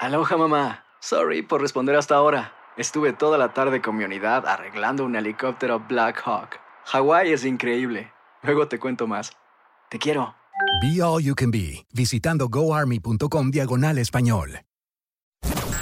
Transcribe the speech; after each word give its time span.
Aloha 0.00 0.36
mamá. 0.36 0.84
Sorry 1.00 1.42
por 1.42 1.60
responder 1.60 1.96
hasta 1.96 2.14
ahora. 2.14 2.52
Estuve 2.76 3.12
toda 3.12 3.36
la 3.36 3.52
tarde 3.52 3.82
con 3.82 3.96
mi 3.96 4.04
unidad 4.04 4.46
arreglando 4.46 5.04
un 5.04 5.16
helicóptero 5.16 5.80
Black 5.88 6.22
Hawk. 6.24 6.60
Hawái 6.86 7.32
es 7.32 7.44
increíble. 7.44 8.12
Luego 8.42 8.68
te 8.68 8.78
cuento 8.78 9.08
más. 9.08 9.32
Te 9.90 9.98
quiero. 9.98 10.36
Be 10.82 11.02
All 11.02 11.22
You 11.22 11.34
Can 11.34 11.50
Be, 11.50 11.84
visitando 11.92 12.48
goarmy.com 12.48 13.50
diagonal 13.50 13.98
español. 13.98 14.60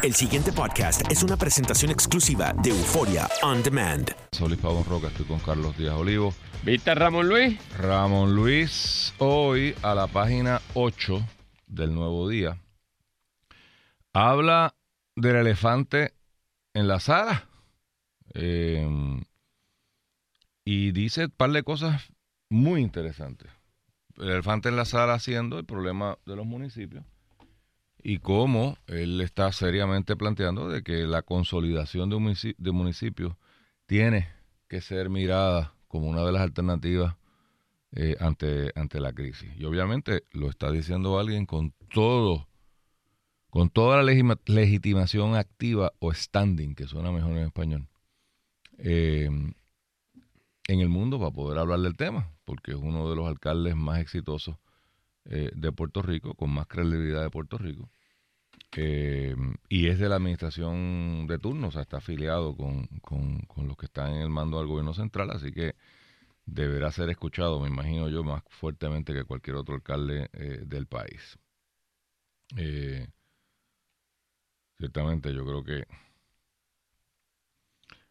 El 0.03 0.15
siguiente 0.15 0.51
podcast 0.53 1.03
es 1.11 1.23
una 1.23 1.37
presentación 1.37 1.91
exclusiva 1.91 2.55
de 2.63 2.71
Euforia 2.71 3.29
On 3.43 3.63
Demand. 3.63 4.15
Soy 4.33 4.57
Pavón 4.57 4.85
Roca, 4.85 5.09
estoy 5.09 5.27
con 5.27 5.41
Carlos 5.41 5.77
Díaz 5.77 5.95
Olivo. 5.95 6.33
¿Viste 6.63 6.91
a 6.91 6.95
Ramón 6.95 7.29
Luis? 7.29 7.59
Ramón 7.79 8.35
Luis, 8.35 9.13
hoy 9.19 9.75
a 9.83 9.95
la 9.95 10.07
página 10.07 10.63
8 10.75 11.21
del 11.67 11.95
Nuevo 11.95 12.29
Día, 12.29 12.57
habla 14.17 14.75
del 15.15 15.37
elefante 15.37 16.15
en 16.73 16.89
la 16.89 17.01
sala. 17.01 17.49
Eh, 18.35 18.89
y 20.65 20.93
dice 20.93 21.27
un 21.27 21.31
par 21.31 21.51
de 21.51 21.63
cosas 21.63 22.13
muy 22.49 22.81
interesantes. 22.81 23.51
El 24.17 24.31
elefante 24.31 24.69
en 24.69 24.77
la 24.77 24.85
sala 24.85 25.15
haciendo 25.15 25.59
el 25.59 25.67
problema 25.67 26.19
de 26.25 26.37
los 26.37 26.47
municipios 26.47 27.05
y 28.03 28.19
cómo 28.19 28.79
él 28.87 29.21
está 29.21 29.53
seriamente 29.53 30.17
planteando 30.17 30.69
de 30.69 30.83
que 30.83 31.07
la 31.07 31.23
consolidación 31.23 32.09
de, 32.09 32.55
de 32.57 32.73
municipios 32.73 33.35
tiene 33.87 34.29
que 34.69 34.81
ser 34.81 35.11
mirada 35.11 35.75
como 35.89 36.09
una 36.09 36.25
de 36.25 36.33
las 36.33 36.43
alternativas 36.43 37.17
eh, 37.93 38.17
ante, 38.21 38.73
ante 38.75 39.01
la 39.01 39.13
crisis. 39.13 39.51
Y 39.59 39.65
obviamente 39.65 40.25
lo 40.33 40.49
está 40.49 40.71
diciendo 40.71 41.19
alguien 41.19 41.47
con 41.47 41.75
todo, 41.93 42.49
con 43.51 43.71
toda 43.71 44.03
la 44.03 44.13
legitimación 44.47 45.35
activa 45.35 45.93
o 45.99 46.13
standing, 46.13 46.75
que 46.75 46.87
suena 46.87 47.13
mejor 47.13 47.33
en 47.33 47.47
español, 47.47 47.89
eh, 48.79 49.31
en 50.69 50.81
el 50.81 50.89
mundo 50.89 51.19
para 51.19 51.31
poder 51.31 51.59
hablar 51.59 51.81
del 51.81 51.97
tema, 51.97 52.31
porque 52.45 52.73
es 52.73 52.79
uno 52.79 53.09
de 53.09 53.17
los 53.17 53.27
alcaldes 53.27 53.77
más 53.77 54.01
exitosos 54.01 54.57
eh, 55.27 55.51
de 55.55 55.73
Puerto 55.73 56.03
Rico, 56.03 56.35
con 56.35 56.51
más 56.51 56.67
credibilidad 56.67 57.23
de 57.23 57.31
Puerto 57.31 57.59
Rico. 57.59 57.89
Eh, 58.77 59.35
y 59.69 59.89
es 59.89 59.99
de 59.99 60.09
la 60.09 60.17
administración 60.17 61.27
de 61.27 61.39
turno, 61.39 61.69
o 61.69 61.71
sea, 61.71 61.83
está 61.83 61.99
afiliado 61.99 62.57
con, 62.57 62.89
los 63.57 63.77
que 63.77 63.87
están 63.87 64.15
en 64.15 64.23
el 64.23 64.29
mando 64.29 64.59
del 64.59 64.67
gobierno 64.67 64.95
central, 64.95 65.31
así 65.31 65.53
que 65.53 65.75
deberá 66.47 66.93
ser 66.93 67.11
escuchado, 67.11 67.61
me 67.61 67.69
imagino 67.69 68.09
yo, 68.09 68.23
más 68.25 68.43
fuertemente 68.49 69.13
que 69.15 69.25
cualquier 69.25 69.57
otro 69.57 69.75
alcalde 69.75 70.31
eh, 70.33 70.63
del 70.67 70.87
país. 70.87 71.39
Ciertamente 74.79 75.33
yo 75.35 75.45
creo 75.45 75.65
que 75.65 75.87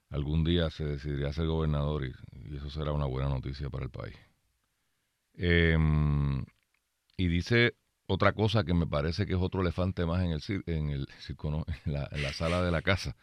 algún 0.10 0.44
día 0.44 0.70
se 0.70 0.86
decidiría 0.86 1.34
ser 1.34 1.48
gobernador 1.48 2.06
y, 2.06 2.14
eso 2.56 2.70
será 2.70 2.92
una 2.92 3.06
buena 3.06 3.28
noticia 3.28 3.70
para 3.70 3.86
el 3.86 3.90
país. 3.90 4.16
Em, 5.34 6.46
y 7.18 7.28
dice 7.28 7.76
otra 8.08 8.34
cosa 8.34 8.64
que 8.64 8.74
me 8.74 8.86
parece 8.86 9.26
que 9.26 9.34
es 9.34 9.40
otro 9.40 9.62
elefante 9.62 10.06
más 10.06 10.24
en 10.24 10.32
el, 10.32 10.64
en 10.68 10.90
el 10.90 11.08
circo, 11.20 11.66
en, 11.86 11.94
la, 11.94 12.34
sala 12.34 12.62
de 12.62 12.72
la 12.72 12.82
casa, 12.82 13.16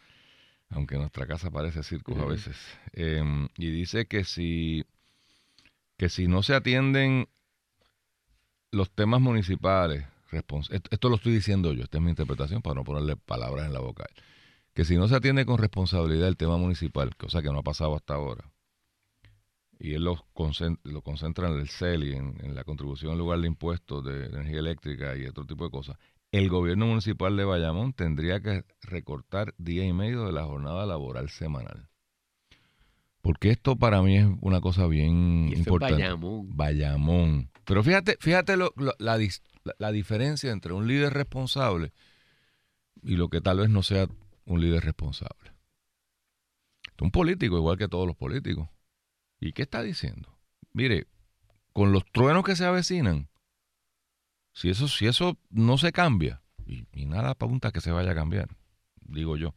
aunque 0.71 0.97
nuestra 0.97 1.27
casa 1.27 1.50
parece 1.50 1.83
circo 1.83 2.21
a 2.21 2.27
veces. 2.27 2.56
Em, 2.93 3.49
y 3.56 3.71
dice 3.71 4.06
que 4.06 4.25
si, 4.25 4.84
que 5.97 6.09
si 6.09 6.27
no 6.27 6.43
se 6.43 6.55
atienden 6.55 7.28
los 8.71 8.91
temas 8.91 9.21
municipales, 9.21 10.05
esto 10.32 11.09
lo 11.09 11.16
estoy 11.16 11.32
diciendo 11.32 11.72
yo, 11.72 11.84
esta 11.84 11.98
es 11.98 12.03
mi 12.03 12.10
interpretación 12.10 12.62
para 12.62 12.75
no 12.75 12.84
ponerle 12.84 13.16
palabras 13.16 13.66
en 13.66 13.72
la 13.72 13.81
boca 13.81 14.06
que 14.75 14.84
si 14.84 14.97
no 14.97 15.09
se 15.09 15.16
atiende 15.16 15.44
con 15.44 15.59
responsabilidad 15.59 16.28
el 16.28 16.37
tema 16.37 16.56
municipal, 16.56 17.15
cosa 17.16 17.43
que 17.43 17.50
no 17.50 17.59
ha 17.59 17.62
pasado 17.62 17.94
hasta 17.94 18.15
ahora, 18.15 18.50
y 19.78 19.94
él 19.94 20.04
lo, 20.04 20.25
concentra, 20.32 21.48
en 21.48 21.59
el 21.59 21.69
CEL 21.69 22.04
y 22.04 22.15
en, 22.15 22.54
la 22.54 22.65
contribución 22.65 23.12
en 23.12 23.19
lugar 23.19 23.41
de 23.41 23.48
impuestos 23.48 24.04
de, 24.04 24.26
energía 24.26 24.60
eléctrica 24.60 25.16
y 25.16 25.26
otro 25.26 25.44
tipo 25.44 25.65
de 25.65 25.70
cosas, 25.70 25.97
el 26.31 26.49
gobierno 26.49 26.87
municipal 26.87 27.37
de 27.37 27.44
Bayamón 27.44 27.93
tendría 27.93 28.41
que 28.41 28.64
recortar 28.81 29.54
día 29.59 29.84
y 29.84 29.93
medio 29.93 30.25
de 30.25 30.32
la 30.32 30.44
jornada 30.44 30.87
laboral 30.87 31.28
semanal. 31.28 31.88
Porque 33.20 33.50
esto 33.50 33.76
para 33.76 34.03
mí 34.03 34.16
es 34.16 34.26
una 34.41 34.60
cosa 34.60 34.87
bien 34.87 35.53
importante. 35.54 36.03
Bayamón. 36.03 36.56
Bayamón. 36.56 37.50
Pero 37.64 37.82
fíjate, 37.82 38.16
fíjate 38.19 38.56
la, 38.56 39.19
la 39.78 39.93
diferencia 39.93 40.50
entre 40.50 40.73
un 40.73 40.87
líder 40.87 41.12
responsable 41.12 41.93
y 43.03 43.17
lo 43.17 43.28
que 43.28 43.41
tal 43.41 43.59
vez 43.59 43.71
no 43.71 43.83
sea 43.83 44.09
un 44.45 44.61
líder 44.61 44.84
responsable. 44.84 45.53
Un 47.03 47.11
político 47.11 47.56
igual 47.56 47.77
que 47.77 47.89
todos 47.89 48.06
los 48.06 48.17
políticos. 48.17 48.69
¿Y 49.41 49.53
qué 49.53 49.62
está 49.62 49.83
diciendo? 49.83 50.39
Mire, 50.73 51.09
con 51.73 51.91
los 51.91 52.05
truenos 52.12 52.45
que 52.45 52.55
se 52.55 52.65
avecinan, 52.65 53.28
si 54.53 54.71
eso, 54.71 54.87
si 54.87 55.06
eso 55.06 55.37
no 55.50 55.79
se 55.79 55.91
cambia, 55.91 56.43
y, 56.65 56.87
nada 57.06 57.31
apunta 57.31 57.73
que 57.73 57.81
se 57.81 57.91
vaya 57.91 58.12
a 58.12 58.15
cambiar, 58.15 58.49
digo 59.00 59.37
yo, 59.37 59.53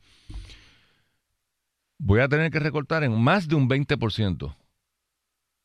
voy 1.99 2.22
a 2.22 2.27
tener 2.27 2.49
que 2.51 2.59
recortar 2.59 3.03
en 3.03 3.22
más 3.22 3.47
de 3.47 3.53
un 3.53 3.69
20%. 3.69 4.55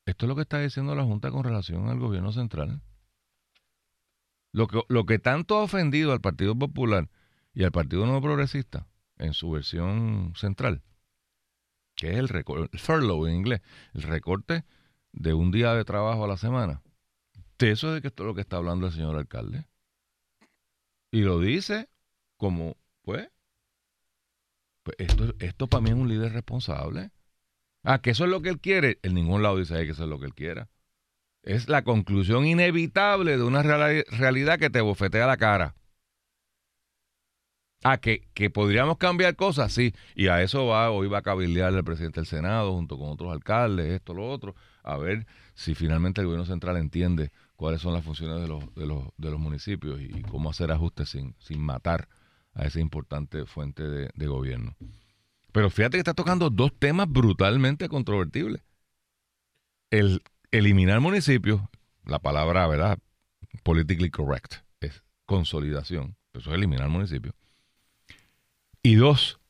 Esto 0.04 0.26
es 0.26 0.28
lo 0.28 0.36
que 0.36 0.42
está 0.42 0.60
diciendo 0.60 0.94
la 0.94 1.04
Junta 1.04 1.30
con 1.30 1.44
relación 1.44 1.88
al 1.88 1.98
gobierno 1.98 2.30
central. 2.30 2.82
Lo 4.52 4.66
que, 4.66 4.82
lo 4.88 5.06
que 5.06 5.18
tanto 5.18 5.56
ha 5.56 5.62
ofendido 5.62 6.12
al 6.12 6.20
Partido 6.20 6.58
Popular 6.58 7.08
y 7.54 7.64
al 7.64 7.72
Partido 7.72 8.04
Nuevo 8.04 8.22
Progresista 8.22 8.86
en 9.16 9.34
su 9.34 9.50
versión 9.50 10.32
central, 10.36 10.82
que 11.94 12.12
es 12.12 12.16
el, 12.16 12.44
el 12.72 12.78
furlough 12.78 13.26
en 13.26 13.36
inglés, 13.36 13.60
el 13.94 14.02
recorte 14.02 14.64
de 15.12 15.34
un 15.34 15.50
día 15.50 15.74
de 15.74 15.84
trabajo 15.84 16.24
a 16.24 16.28
la 16.28 16.36
semana. 16.36 16.82
De 17.58 17.70
eso 17.70 17.94
es 17.94 18.02
de 18.02 18.10
que 18.10 18.22
lo 18.22 18.34
que 18.34 18.40
está 18.40 18.56
hablando 18.56 18.86
el 18.86 18.92
señor 18.92 19.16
alcalde. 19.16 19.66
Y 21.12 21.20
lo 21.20 21.40
dice 21.40 21.88
como, 22.36 22.76
pues, 23.02 23.28
pues 24.82 24.96
esto, 24.98 25.34
esto 25.40 25.66
para 25.66 25.82
mí 25.82 25.90
es 25.90 25.96
un 25.96 26.08
líder 26.08 26.32
responsable. 26.32 27.10
Ah, 27.82 28.00
que 28.00 28.10
eso 28.10 28.24
es 28.24 28.30
lo 28.30 28.40
que 28.40 28.48
él 28.48 28.60
quiere. 28.60 28.98
En 29.02 29.14
ningún 29.14 29.42
lado 29.42 29.58
dice 29.58 29.74
que 29.84 29.90
eso 29.90 30.04
es 30.04 30.08
lo 30.08 30.18
que 30.18 30.26
él 30.26 30.34
quiera. 30.34 30.68
Es 31.42 31.68
la 31.68 31.82
conclusión 31.82 32.46
inevitable 32.46 33.36
de 33.36 33.42
una 33.42 33.62
realidad 33.62 34.58
que 34.58 34.70
te 34.70 34.80
bofetea 34.80 35.26
la 35.26 35.36
cara. 35.36 35.74
Ah, 37.82 37.96
que, 37.96 38.28
que 38.34 38.50
podríamos 38.50 38.98
cambiar 38.98 39.36
cosas, 39.36 39.72
sí. 39.72 39.94
Y 40.14 40.28
a 40.28 40.42
eso 40.42 40.66
va, 40.66 40.90
hoy 40.90 41.08
va 41.08 41.18
a 41.18 41.22
cabildear 41.22 41.72
el 41.72 41.82
presidente 41.82 42.20
del 42.20 42.26
Senado 42.26 42.74
junto 42.74 42.98
con 42.98 43.08
otros 43.08 43.32
alcaldes, 43.32 43.86
esto, 43.86 44.12
lo 44.12 44.28
otro, 44.28 44.54
a 44.82 44.98
ver 44.98 45.26
si 45.54 45.74
finalmente 45.74 46.20
el 46.20 46.26
gobierno 46.26 46.44
central 46.44 46.76
entiende 46.76 47.32
cuáles 47.56 47.80
son 47.80 47.94
las 47.94 48.04
funciones 48.04 48.42
de 48.42 48.48
los, 48.48 48.74
de 48.74 48.86
los, 48.86 49.04
de 49.16 49.30
los 49.30 49.40
municipios 49.40 49.98
y, 50.00 50.22
cómo 50.24 50.50
hacer 50.50 50.70
ajustes 50.70 51.08
sin, 51.08 51.34
sin 51.38 51.60
matar 51.60 52.06
a 52.52 52.66
esa 52.66 52.80
importante 52.80 53.46
fuente 53.46 53.82
de, 53.82 54.10
de 54.14 54.26
gobierno. 54.26 54.76
Pero 55.52 55.70
fíjate 55.70 55.96
que 55.96 56.00
está 56.00 56.14
tocando 56.14 56.50
dos 56.50 56.72
temas 56.78 57.08
brutalmente 57.08 57.88
controvertibles. 57.88 58.62
El 59.90 60.22
eliminar 60.50 61.00
municipios, 61.00 61.60
la 62.04 62.18
palabra, 62.18 62.66
¿verdad? 62.66 62.98
Politically 63.62 64.10
correct, 64.10 64.56
es 64.80 65.02
consolidación. 65.26 66.16
Eso 66.32 66.50
es 66.50 66.56
eliminar 66.56 66.88
municipios 66.88 67.34
y 68.82 68.94
dos, 68.94 69.40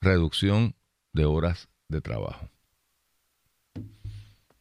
reducción 0.00 0.74
de 1.12 1.24
horas 1.24 1.68
de 1.88 2.00
trabajo. 2.00 2.48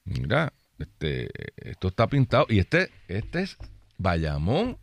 Mira, 0.06 0.54
este, 0.78 1.30
esto 1.58 1.88
está 1.90 2.08
pintado. 2.08 2.46
Y 2.50 2.60
este, 2.60 2.92
este 3.08 3.42
es 3.42 3.58
Bayamón, 3.98 4.78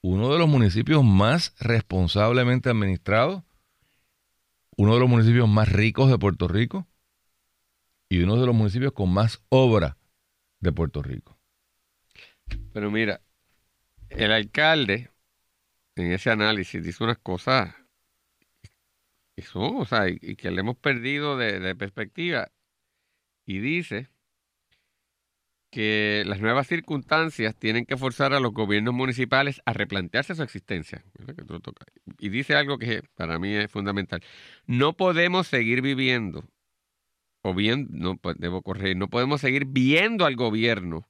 uno 0.00 0.32
de 0.32 0.38
los 0.38 0.48
municipios 0.48 1.04
más 1.04 1.54
responsablemente 1.60 2.70
administrados, 2.70 3.42
uno 4.76 4.94
de 4.94 5.00
los 5.00 5.08
municipios 5.08 5.48
más 5.48 5.70
ricos 5.70 6.10
de 6.10 6.18
Puerto 6.18 6.48
Rico 6.48 6.86
y 8.08 8.22
uno 8.22 8.36
de 8.36 8.46
los 8.46 8.54
municipios 8.54 8.92
con 8.92 9.12
más 9.12 9.42
obra 9.48 9.96
de 10.60 10.72
Puerto 10.72 11.02
Rico. 11.02 11.38
Pero 12.72 12.90
mira, 12.90 13.20
el 14.10 14.32
alcalde 14.32 15.10
en 15.96 16.12
ese 16.12 16.30
análisis 16.30 16.82
dice 16.82 17.04
unas 17.04 17.18
cosas 17.18 17.74
que 19.34 19.42
son, 19.42 19.76
o 19.76 19.84
sea, 19.84 20.08
y, 20.08 20.36
que 20.36 20.50
le 20.50 20.60
hemos 20.60 20.76
perdido 20.76 21.36
de, 21.36 21.74
perspectiva. 21.74 22.50
Y 23.46 23.58
dice 23.58 24.08
que 25.70 26.22
las 26.26 26.40
nuevas 26.40 26.68
circunstancias 26.68 27.56
tienen 27.56 27.84
que 27.84 27.96
forzar 27.96 28.32
a 28.32 28.40
los 28.40 28.52
gobiernos 28.52 28.94
municipales 28.94 29.60
a 29.66 29.72
replantearse 29.72 30.36
su 30.36 30.42
existencia. 30.42 31.04
Y 32.18 32.28
dice 32.28 32.54
algo 32.54 32.78
que 32.78 33.02
para 33.16 33.40
mí 33.40 33.54
es 33.54 33.70
fundamental. 33.70 34.22
No 34.66 34.96
podemos 34.96 35.48
seguir 35.48 35.82
viviendo, 35.82 36.44
o 37.46 37.52
bien, 37.52 37.88
no 37.90 38.16
pues, 38.16 38.36
debo 38.38 38.62
corregir, 38.62 38.96
no 38.96 39.08
podemos 39.08 39.42
seguir 39.42 39.66
viendo 39.66 40.24
al 40.24 40.34
gobierno 40.34 41.06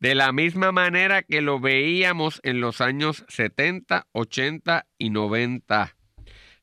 de 0.00 0.14
la 0.14 0.32
misma 0.32 0.70
manera 0.70 1.22
que 1.22 1.40
lo 1.40 1.60
veíamos 1.60 2.40
en 2.44 2.60
los 2.60 2.82
años 2.82 3.24
70, 3.28 4.06
80 4.12 4.86
y 4.98 5.08
90. 5.08 5.96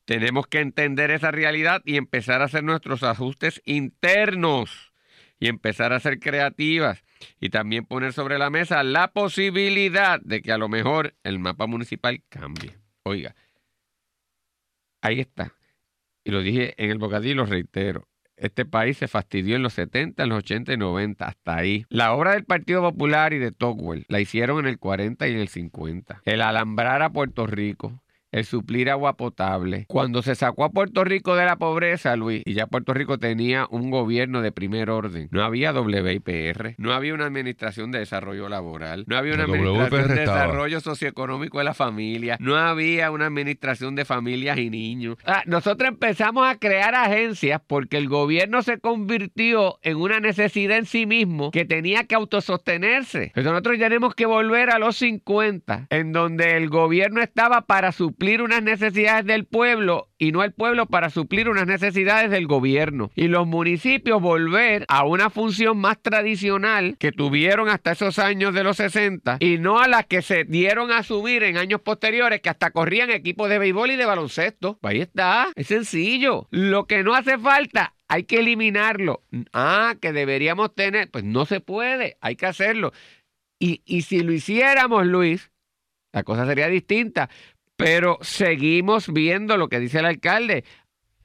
Tenemos 0.04 0.46
que 0.46 0.60
entender 0.60 1.10
esa 1.10 1.32
realidad 1.32 1.82
y 1.84 1.96
empezar 1.96 2.40
a 2.40 2.44
hacer 2.44 2.62
nuestros 2.62 3.02
ajustes 3.02 3.60
internos 3.64 4.92
y 5.40 5.48
empezar 5.48 5.92
a 5.92 5.98
ser 5.98 6.20
creativas 6.20 7.02
y 7.40 7.50
también 7.50 7.84
poner 7.84 8.12
sobre 8.12 8.38
la 8.38 8.48
mesa 8.48 8.84
la 8.84 9.08
posibilidad 9.08 10.20
de 10.22 10.40
que 10.40 10.52
a 10.52 10.58
lo 10.58 10.68
mejor 10.68 11.16
el 11.24 11.40
mapa 11.40 11.66
municipal 11.66 12.22
cambie. 12.28 12.78
Oiga, 13.02 13.34
ahí 15.02 15.18
está. 15.18 15.52
Y 16.22 16.30
lo 16.30 16.42
dije 16.42 16.74
en 16.78 16.90
el 16.90 16.98
bocadillo 16.98 17.34
lo 17.34 17.46
reitero. 17.46 18.06
Este 18.36 18.64
país 18.64 18.98
se 18.98 19.08
fastidió 19.08 19.56
en 19.56 19.62
los 19.62 19.72
70, 19.72 20.22
en 20.22 20.28
los 20.28 20.38
80 20.38 20.74
y 20.74 20.76
90, 20.76 21.26
hasta 21.26 21.56
ahí. 21.56 21.86
La 21.88 22.12
obra 22.12 22.32
del 22.32 22.44
Partido 22.44 22.82
Popular 22.82 23.32
y 23.32 23.38
de 23.38 23.52
Tocqueville 23.52 24.04
la 24.08 24.20
hicieron 24.20 24.58
en 24.60 24.66
el 24.66 24.78
40 24.78 25.26
y 25.26 25.32
en 25.32 25.38
el 25.38 25.48
50. 25.48 26.22
El 26.24 26.42
alambrar 26.42 27.02
a 27.02 27.10
Puerto 27.10 27.46
Rico, 27.46 28.02
el 28.36 28.44
suplir 28.44 28.90
agua 28.90 29.16
potable. 29.16 29.86
Cuando 29.88 30.20
se 30.20 30.34
sacó 30.34 30.64
a 30.64 30.70
Puerto 30.70 31.04
Rico 31.04 31.36
de 31.36 31.46
la 31.46 31.56
pobreza, 31.56 32.16
Luis, 32.16 32.42
y 32.44 32.52
ya 32.52 32.66
Puerto 32.66 32.92
Rico 32.92 33.18
tenía 33.18 33.66
un 33.70 33.90
gobierno 33.90 34.42
de 34.42 34.52
primer 34.52 34.90
orden, 34.90 35.28
no 35.30 35.42
había 35.42 35.72
WIPR, 35.72 36.74
no 36.76 36.92
había 36.92 37.14
una 37.14 37.24
administración 37.24 37.90
de 37.92 38.00
desarrollo 38.00 38.50
laboral, 38.50 39.04
no 39.06 39.16
había 39.16 39.32
una 39.32 39.44
El 39.44 39.52
administración 39.52 40.08
de 40.08 40.20
desarrollo 40.20 40.80
socioeconómico 40.80 41.58
de 41.58 41.64
la 41.64 41.72
familia, 41.72 42.36
no 42.38 42.56
había 42.56 43.10
una 43.10 43.24
administración 43.24 43.94
de 43.94 44.04
familias 44.04 44.58
y 44.58 44.68
niños. 44.68 45.16
Ah, 45.24 45.42
nosotros 45.46 45.88
empezamos 45.88 46.46
a 46.46 46.58
crear 46.58 46.94
agencias 46.94 47.62
porque 47.66 47.96
el 47.96 48.06
gobierno 48.06 48.60
se 48.60 48.78
convirtió 48.78 49.78
en 49.80 49.96
una 49.96 50.20
necesidad 50.20 50.76
en 50.76 50.84
sí 50.84 51.06
mismo 51.06 51.52
que 51.52 51.64
tenía 51.64 52.04
que 52.04 52.14
autosostenerse. 52.14 53.24
Entonces 53.28 53.50
nosotros 53.50 53.78
tenemos 53.78 54.14
que 54.14 54.26
volver 54.26 54.68
a 54.68 54.78
los 54.78 54.98
50, 54.98 55.86
en 55.88 56.12
donde 56.12 56.58
el 56.58 56.68
gobierno 56.68 57.22
estaba 57.22 57.62
para 57.62 57.92
suplir 57.92 58.25
unas 58.42 58.62
necesidades 58.62 59.24
del 59.24 59.44
pueblo 59.44 60.08
y 60.18 60.32
no 60.32 60.42
el 60.42 60.52
pueblo 60.52 60.86
para 60.86 61.10
suplir 61.10 61.48
unas 61.48 61.66
necesidades 61.66 62.30
del 62.30 62.46
gobierno. 62.46 63.10
Y 63.14 63.28
los 63.28 63.46
municipios 63.46 64.20
volver 64.20 64.84
a 64.88 65.04
una 65.04 65.30
función 65.30 65.78
más 65.78 66.00
tradicional 66.00 66.96
que 66.98 67.12
tuvieron 67.12 67.68
hasta 67.68 67.92
esos 67.92 68.18
años 68.18 68.54
de 68.54 68.64
los 68.64 68.76
60 68.78 69.38
y 69.40 69.58
no 69.58 69.80
a 69.80 69.88
las 69.88 70.06
que 70.06 70.22
se 70.22 70.44
dieron 70.44 70.90
a 70.90 71.02
subir 71.02 71.42
en 71.42 71.56
años 71.56 71.80
posteriores 71.80 72.40
que 72.40 72.50
hasta 72.50 72.70
corrían 72.70 73.10
equipos 73.10 73.48
de 73.48 73.58
béisbol 73.58 73.92
y 73.92 73.96
de 73.96 74.04
baloncesto. 74.04 74.78
Ahí 74.82 75.00
está, 75.00 75.48
es 75.54 75.68
sencillo. 75.68 76.48
Lo 76.50 76.86
que 76.86 77.02
no 77.02 77.14
hace 77.14 77.38
falta 77.38 77.94
hay 78.08 78.24
que 78.24 78.40
eliminarlo. 78.40 79.24
Ah, 79.52 79.94
que 80.00 80.12
deberíamos 80.12 80.74
tener, 80.74 81.10
pues 81.10 81.24
no 81.24 81.46
se 81.46 81.60
puede, 81.60 82.16
hay 82.20 82.36
que 82.36 82.46
hacerlo. 82.46 82.92
Y, 83.58 83.82
y 83.84 84.02
si 84.02 84.20
lo 84.20 84.32
hiciéramos, 84.32 85.06
Luis, 85.06 85.50
la 86.12 86.22
cosa 86.22 86.46
sería 86.46 86.68
distinta. 86.68 87.28
Pero 87.76 88.18
seguimos 88.22 89.12
viendo 89.12 89.56
lo 89.56 89.68
que 89.68 89.80
dice 89.80 89.98
el 89.98 90.06
alcalde. 90.06 90.64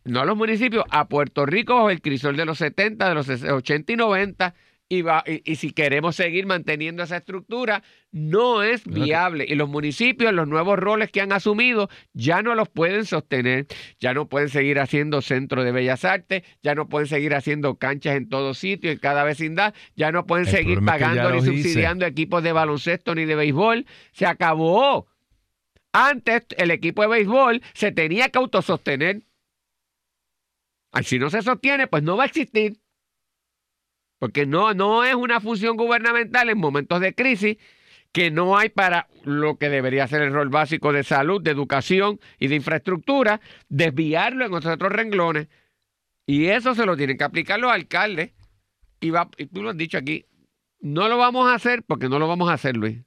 No 0.04 0.22
a 0.22 0.26
los 0.26 0.36
municipios, 0.36 0.84
a 0.90 1.08
Puerto 1.08 1.46
Rico 1.46 1.76
bajo 1.76 1.90
el 1.90 2.02
crisol 2.02 2.36
de 2.36 2.46
los 2.46 2.58
70, 2.58 3.08
de 3.08 3.16
los 3.16 3.30
80 3.30 3.94
y 3.94 3.96
90. 3.96 4.56
Y, 4.90 5.04
va, 5.04 5.24
y, 5.26 5.42
y 5.50 5.56
si 5.56 5.72
queremos 5.72 6.18
seguir 6.18 6.46
manteniendo 6.46 7.04
esa 7.04 7.16
estructura, 7.16 7.82
no 8.12 8.62
es 8.62 8.84
viable. 8.84 9.46
Y 9.48 9.56
los 9.56 9.70
municipios, 9.70 10.34
los 10.34 10.50
nuevos 10.50 10.78
roles 10.78 11.10
que 11.12 11.22
han 11.22 11.32
asumido, 11.32 11.88
ya 12.12 12.42
no 12.42 12.56
los 12.56 12.68
pueden 12.68 13.06
sostener. 13.06 13.68
Ya 14.02 14.14
no 14.14 14.28
pueden 14.28 14.50
seguir 14.50 14.80
haciendo 14.80 15.22
centro 15.22 15.64
de 15.64 15.72
bellas 15.72 16.04
artes, 16.04 16.44
ya 16.62 16.76
no 16.76 16.90
pueden 16.90 17.08
seguir 17.08 17.36
haciendo 17.36 17.76
canchas 17.76 18.18
en 18.18 18.28
todo 18.28 18.54
sitio, 18.54 18.92
en 18.92 18.98
cada 18.98 19.24
vecindad, 19.24 19.74
ya 19.96 20.12
no 20.12 20.26
pueden 20.26 20.46
El 20.48 20.52
seguir 20.52 20.84
pagando 20.84 21.32
ni 21.32 21.38
hice. 21.38 21.46
subsidiando 21.48 22.06
equipos 22.06 22.44
de 22.44 22.52
baloncesto 22.52 23.16
ni 23.16 23.24
de 23.24 23.36
béisbol. 23.36 23.86
Se 24.12 24.26
acabó. 24.26 25.08
Antes 25.94 26.46
el 26.58 26.72
equipo 26.72 27.02
de 27.02 27.10
béisbol 27.10 27.62
se 27.74 27.92
tenía 27.92 28.30
que 28.30 28.40
autosostener. 28.40 29.24
Si 31.04 31.20
no 31.20 31.30
se 31.30 31.42
sostiene, 31.42 31.88
pues 31.88 32.04
no 32.04 32.18
va 32.18 32.24
a 32.24 32.28
existir. 32.28 32.80
Porque 34.20 34.46
no, 34.46 34.74
no 34.74 35.04
es 35.04 35.16
una 35.16 35.42
función 35.42 35.78
gubernamental 35.78 36.50
en 36.50 36.58
momentos 36.58 37.00
de 37.02 37.16
crisis 37.16 37.58
que 38.12 38.30
no 38.30 38.58
hay 38.58 38.70
para 38.70 39.08
lo 39.24 39.58
que 39.58 39.70
debería 39.70 40.08
ser 40.08 40.22
el 40.22 40.34
rol 40.34 40.50
básico 40.50 40.92
de 40.92 41.04
salud, 41.04 41.42
de 41.42 41.52
educación 41.52 42.20
y 42.40 42.48
de 42.48 42.56
infraestructura, 42.56 43.40
desviarlo 43.70 44.46
en 44.46 44.54
otros 44.54 44.74
otros 44.74 44.92
renglones. 44.92 45.48
Y 46.26 46.48
eso 46.48 46.76
se 46.76 46.86
lo 46.86 46.98
tienen 46.98 47.18
que 47.18 47.24
aplicar 47.24 47.60
los 47.60 47.72
alcaldes. 47.72 48.34
Y 49.00 49.12
tú 49.48 49.64
lo 49.64 49.72
has 49.72 49.78
dicho 49.78 49.98
aquí, 49.98 50.26
no 50.80 51.08
lo 51.08 51.18
vamos 51.18 51.50
a 51.50 51.56
hacer 51.56 51.84
porque 51.84 52.10
no 52.10 52.20
lo 52.20 52.28
vamos 52.28 52.50
a 52.50 52.54
hacer, 52.54 52.78
Luis. 52.78 53.00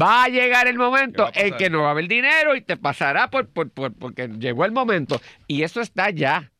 Va 0.00 0.24
a 0.24 0.28
llegar 0.28 0.66
el 0.66 0.76
momento 0.78 1.28
¿Qué 1.32 1.40
va 1.40 1.44
a 1.44 1.48
en 1.48 1.56
que 1.56 1.70
no 1.70 1.82
va 1.82 1.88
a 1.88 1.90
haber 1.92 2.08
dinero 2.08 2.54
y 2.56 2.60
te 2.62 2.76
pasará 2.76 3.30
por, 3.30 3.48
por- 3.48 3.70
por- 3.70 3.94
porque 3.94 4.28
llegó 4.28 4.64
el 4.64 4.72
momento. 4.72 5.20
Y 5.46 5.62
eso 5.62 5.80
está 5.80 6.10
ya. 6.10 6.50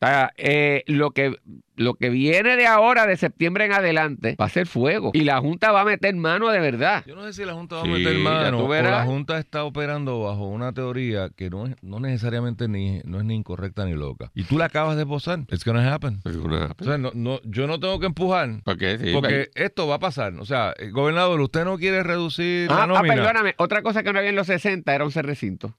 O 0.00 0.06
sea, 0.06 0.30
eh, 0.36 0.84
lo, 0.86 1.10
que, 1.10 1.34
lo 1.74 1.94
que 1.94 2.08
viene 2.08 2.54
de 2.54 2.68
ahora, 2.68 3.04
de 3.04 3.16
septiembre 3.16 3.64
en 3.64 3.72
adelante, 3.72 4.36
va 4.40 4.44
a 4.44 4.48
ser 4.48 4.68
fuego. 4.68 5.10
Y 5.12 5.22
la 5.24 5.40
Junta 5.40 5.72
va 5.72 5.80
a 5.80 5.84
meter 5.84 6.14
mano 6.14 6.50
de 6.50 6.60
verdad. 6.60 7.02
Yo 7.04 7.16
no 7.16 7.24
sé 7.24 7.32
si 7.32 7.44
la 7.44 7.54
Junta 7.54 7.76
va 7.76 7.82
Sí, 7.82 7.88
a 7.88 7.92
meter 7.94 8.16
mano 8.18 8.64
o 8.64 8.72
la 8.72 9.04
Junta 9.04 9.38
está 9.40 9.64
operando 9.64 10.20
bajo 10.22 10.46
una 10.46 10.72
teoría 10.72 11.30
que 11.30 11.50
no 11.50 11.66
es 11.66 11.74
no 11.82 11.98
necesariamente 11.98 12.68
ni 12.68 13.00
no 13.04 13.18
es 13.18 13.24
ni 13.24 13.34
incorrecta 13.34 13.86
ni 13.86 13.94
loca. 13.94 14.30
Y 14.36 14.44
tú 14.44 14.56
la 14.56 14.66
acabas 14.66 14.96
de 14.96 15.04
posar. 15.04 15.40
It's 15.48 15.64
gonna 15.64 15.92
happen. 15.92 16.20
O 16.24 16.84
sea, 16.84 16.96
no, 16.96 17.10
no, 17.14 17.40
yo 17.42 17.66
no 17.66 17.80
tengo 17.80 17.98
que 17.98 18.06
empujar. 18.06 18.62
¿Por 18.62 18.78
qué? 18.78 18.98
Sí, 18.98 19.12
Porque 19.12 19.50
esto 19.56 19.88
va 19.88 19.96
a 19.96 19.98
pasar. 19.98 20.32
O 20.34 20.44
sea, 20.44 20.74
eh, 20.78 20.90
gobernador, 20.90 21.40
usted 21.40 21.64
no 21.64 21.76
quiere 21.76 22.04
reducir 22.04 22.70
la 22.70 22.76
Ah, 22.76 22.82
ah, 22.84 22.86
nómina. 22.86 23.14
perdóname. 23.16 23.54
Otra 23.58 23.82
cosa 23.82 24.04
que 24.04 24.12
no 24.12 24.20
había 24.20 24.30
en 24.30 24.36
los 24.36 24.46
60 24.46 24.94
era 24.94 25.02
11 25.04 25.22
recintos. 25.22 25.72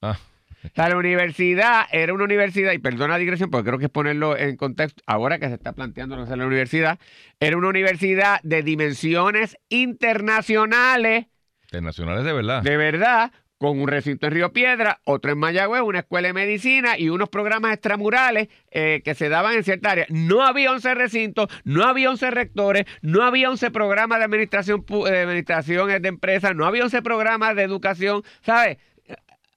Ah. 0.00 0.16
O 0.64 0.74
sea, 0.74 0.88
la 0.88 0.96
universidad 0.96 1.86
era 1.90 2.14
una 2.14 2.24
universidad, 2.24 2.72
y 2.72 2.78
perdona 2.78 3.14
la 3.14 3.18
digresión 3.18 3.50
porque 3.50 3.68
creo 3.68 3.78
que 3.78 3.86
es 3.86 3.90
ponerlo 3.90 4.36
en 4.36 4.56
contexto, 4.56 5.02
ahora 5.06 5.38
que 5.38 5.48
se 5.48 5.54
está 5.54 5.72
planteando 5.72 6.22
es 6.22 6.28
la 6.30 6.46
universidad, 6.46 6.98
era 7.40 7.56
una 7.56 7.68
universidad 7.68 8.40
de 8.42 8.62
dimensiones 8.62 9.56
internacionales, 9.68 11.26
Internacionales 11.64 12.24
de 12.24 12.32
verdad. 12.32 12.62
de 12.62 12.76
verdad, 12.76 13.32
con 13.62 13.80
un 13.80 13.86
recinto 13.86 14.26
en 14.26 14.32
Río 14.32 14.52
Piedra, 14.52 15.00
otro 15.04 15.30
en 15.30 15.38
Mayagüez, 15.38 15.82
una 15.82 16.00
escuela 16.00 16.26
de 16.26 16.34
medicina 16.34 16.98
y 16.98 17.10
unos 17.10 17.28
programas 17.28 17.72
extramurales 17.72 18.48
eh, 18.72 19.02
que 19.04 19.14
se 19.14 19.28
daban 19.28 19.54
en 19.54 19.62
cierta 19.62 19.92
área. 19.92 20.06
No 20.08 20.42
había 20.42 20.72
11 20.72 20.94
recintos, 20.94 21.48
no 21.62 21.84
había 21.84 22.10
11 22.10 22.32
rectores, 22.32 22.86
no 23.02 23.22
había 23.22 23.48
11 23.50 23.70
programas 23.70 24.18
de 24.18 24.24
administración, 24.24 24.84
de 24.84 25.20
administración 25.20 26.02
de 26.02 26.08
empresas, 26.08 26.56
no 26.56 26.66
había 26.66 26.82
11 26.82 27.02
programas 27.02 27.54
de 27.54 27.62
educación, 27.62 28.22
¿sabes? 28.42 28.78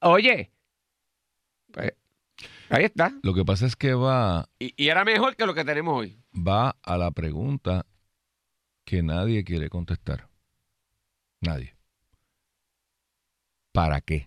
Oye, 0.00 0.52
pues, 1.76 1.92
ahí 2.70 2.84
está. 2.84 3.12
Lo 3.22 3.34
que 3.34 3.44
pasa 3.44 3.66
es 3.66 3.76
que 3.76 3.94
va, 3.94 4.48
Y, 4.58 4.72
y 4.76 4.88
era 4.88 5.04
mejor 5.04 5.36
que 5.36 5.46
lo 5.46 5.54
que 5.54 5.64
tenemos 5.64 5.94
hoy. 5.96 6.18
va 6.34 6.76
a 6.82 6.96
la 6.98 7.10
pregunta 7.10 7.86
que 8.84 9.02
nadie 9.02 9.44
quiere 9.44 9.68
contestar. 9.68 10.28
Nadie. 11.40 11.76
¿Para 13.72 14.00
qué? 14.00 14.26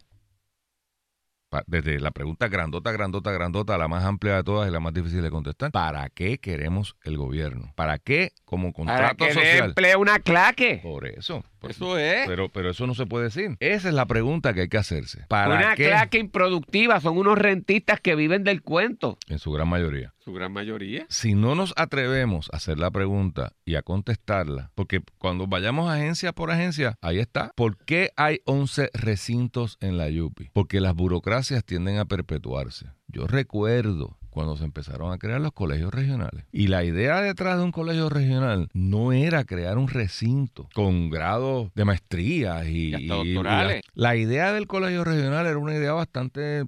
Desde 1.65 1.99
la 1.99 2.11
pregunta 2.11 2.47
grandota, 2.47 2.91
grandota, 2.91 3.31
grandota, 3.31 3.75
la 3.79 3.87
más 3.87 4.05
amplia 4.05 4.35
de 4.35 4.43
todas 4.43 4.69
y 4.69 4.71
la 4.71 4.79
más 4.79 4.93
difícil 4.93 5.23
de 5.23 5.31
contestar. 5.31 5.71
¿Para 5.71 6.07
qué 6.09 6.37
queremos 6.37 6.95
el 7.03 7.17
gobierno? 7.17 7.73
¿Para 7.75 7.97
qué 7.97 8.33
como 8.45 8.71
Para 8.71 8.75
contrato 9.15 9.25
que 9.25 9.33
le 9.33 9.33
social? 9.33 9.69
emplee 9.69 9.95
una 9.95 10.19
claque. 10.19 10.79
Por 10.83 11.07
eso. 11.07 11.43
Eso 11.67 11.97
es. 11.97 12.27
Pero, 12.27 12.49
pero 12.49 12.69
eso 12.69 12.87
no 12.87 12.95
se 12.95 13.05
puede 13.05 13.25
decir. 13.25 13.57
Esa 13.59 13.89
es 13.89 13.93
la 13.93 14.05
pregunta 14.05 14.53
que 14.53 14.61
hay 14.61 14.69
que 14.69 14.77
hacerse. 14.77 15.25
¿Para 15.27 15.55
Una 15.55 15.75
qué? 15.75 15.85
claque 15.85 16.19
improductiva. 16.19 16.99
Son 17.01 17.17
unos 17.17 17.37
rentistas 17.37 17.99
que 17.99 18.15
viven 18.15 18.43
del 18.43 18.61
cuento. 18.61 19.17
En 19.27 19.39
su 19.39 19.51
gran 19.51 19.67
mayoría. 19.67 20.13
Su 20.19 20.33
gran 20.33 20.51
mayoría. 20.51 21.05
Si 21.09 21.33
no 21.33 21.55
nos 21.55 21.73
atrevemos 21.75 22.49
a 22.53 22.57
hacer 22.57 22.77
la 22.77 22.91
pregunta 22.91 23.53
y 23.65 23.75
a 23.75 23.81
contestarla, 23.81 24.71
porque 24.75 25.01
cuando 25.17 25.47
vayamos 25.47 25.89
agencia 25.89 26.33
por 26.33 26.51
agencia, 26.51 26.95
ahí 27.01 27.19
está. 27.19 27.51
¿Por 27.55 27.77
qué 27.77 28.11
hay 28.15 28.41
11 28.45 28.91
recintos 28.93 29.77
en 29.81 29.97
la 29.97 30.09
Yupi? 30.09 30.49
Porque 30.53 30.81
las 30.81 30.93
burocracias 30.93 31.63
tienden 31.65 31.97
a 31.97 32.05
perpetuarse. 32.05 32.87
Yo 33.07 33.25
recuerdo 33.25 34.18
cuando 34.29 34.55
se 34.57 34.63
empezaron 34.63 35.11
a 35.11 35.17
crear 35.17 35.41
los 35.41 35.51
colegios 35.51 35.93
regionales. 35.93 36.45
Y 36.51 36.67
la 36.67 36.83
idea 36.83 37.21
detrás 37.21 37.57
de 37.57 37.63
un 37.63 37.71
colegio 37.71 38.09
regional 38.09 38.69
no 38.73 39.11
era 39.11 39.43
crear 39.43 39.77
un 39.77 39.87
recinto 39.87 40.69
con 40.73 41.09
grados 41.09 41.71
de 41.75 41.85
maestría 41.85 42.65
y, 42.65 42.89
Y 42.89 42.93
hasta 42.93 43.23
y- 43.23 43.33
doctorales. 43.33 43.81
la 43.93 44.15
idea 44.15 44.53
del 44.53 44.67
colegio 44.67 45.03
regional 45.03 45.45
era 45.47 45.57
una 45.57 45.73
idea 45.73 45.93
bastante 45.93 46.65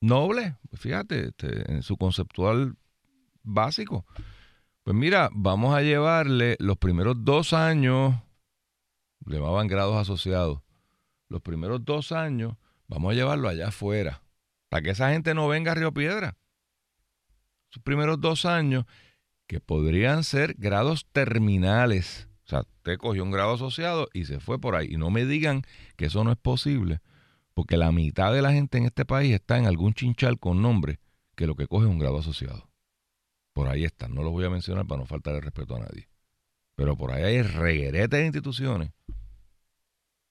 noble, 0.00 0.56
fíjate, 0.74 1.28
este, 1.28 1.72
en 1.72 1.82
su 1.82 1.96
conceptual 1.96 2.76
básico. 3.42 4.04
Pues 4.84 4.96
mira, 4.96 5.28
vamos 5.32 5.74
a 5.74 5.82
llevarle 5.82 6.56
los 6.60 6.78
primeros 6.78 7.16
dos 7.24 7.52
años, 7.52 8.14
le 9.26 9.36
llamaban 9.36 9.66
grados 9.66 9.96
asociados, 9.96 10.60
los 11.28 11.42
primeros 11.42 11.84
dos 11.84 12.12
años, 12.12 12.54
vamos 12.86 13.12
a 13.12 13.14
llevarlo 13.14 13.48
allá 13.48 13.68
afuera, 13.68 14.22
para 14.68 14.82
que 14.82 14.90
esa 14.90 15.10
gente 15.10 15.34
no 15.34 15.48
venga 15.48 15.72
a 15.72 15.74
Río 15.74 15.92
Piedra. 15.92 16.36
Sus 17.70 17.82
primeros 17.82 18.20
dos 18.20 18.44
años, 18.44 18.84
que 19.46 19.60
podrían 19.60 20.24
ser 20.24 20.54
grados 20.58 21.06
terminales. 21.10 22.28
O 22.44 22.48
sea, 22.48 22.60
usted 22.60 22.98
cogió 22.98 23.24
un 23.24 23.30
grado 23.30 23.54
asociado 23.54 24.08
y 24.12 24.26
se 24.26 24.40
fue 24.40 24.60
por 24.60 24.76
ahí. 24.76 24.88
Y 24.90 24.96
no 24.96 25.10
me 25.10 25.24
digan 25.24 25.62
que 25.96 26.06
eso 26.06 26.22
no 26.22 26.30
es 26.30 26.38
posible, 26.38 27.00
porque 27.54 27.76
la 27.76 27.90
mitad 27.90 28.32
de 28.32 28.42
la 28.42 28.52
gente 28.52 28.78
en 28.78 28.84
este 28.84 29.04
país 29.04 29.34
está 29.34 29.58
en 29.58 29.66
algún 29.66 29.94
chinchal 29.94 30.38
con 30.38 30.62
nombre 30.62 31.00
que 31.34 31.46
lo 31.46 31.56
que 31.56 31.66
coge 31.66 31.86
es 31.86 31.90
un 31.90 31.98
grado 31.98 32.18
asociado. 32.18 32.68
Por 33.54 33.68
ahí 33.68 33.84
están, 33.84 34.14
no 34.14 34.22
los 34.22 34.32
voy 34.32 34.44
a 34.44 34.50
mencionar 34.50 34.86
para 34.86 35.00
no 35.00 35.06
faltar 35.06 35.34
el 35.34 35.42
respeto 35.42 35.76
a 35.76 35.80
nadie. 35.80 36.08
Pero 36.74 36.96
por 36.96 37.10
ahí 37.10 37.22
hay 37.24 37.42
regueretes 37.42 38.10
de 38.10 38.26
instituciones 38.26 38.92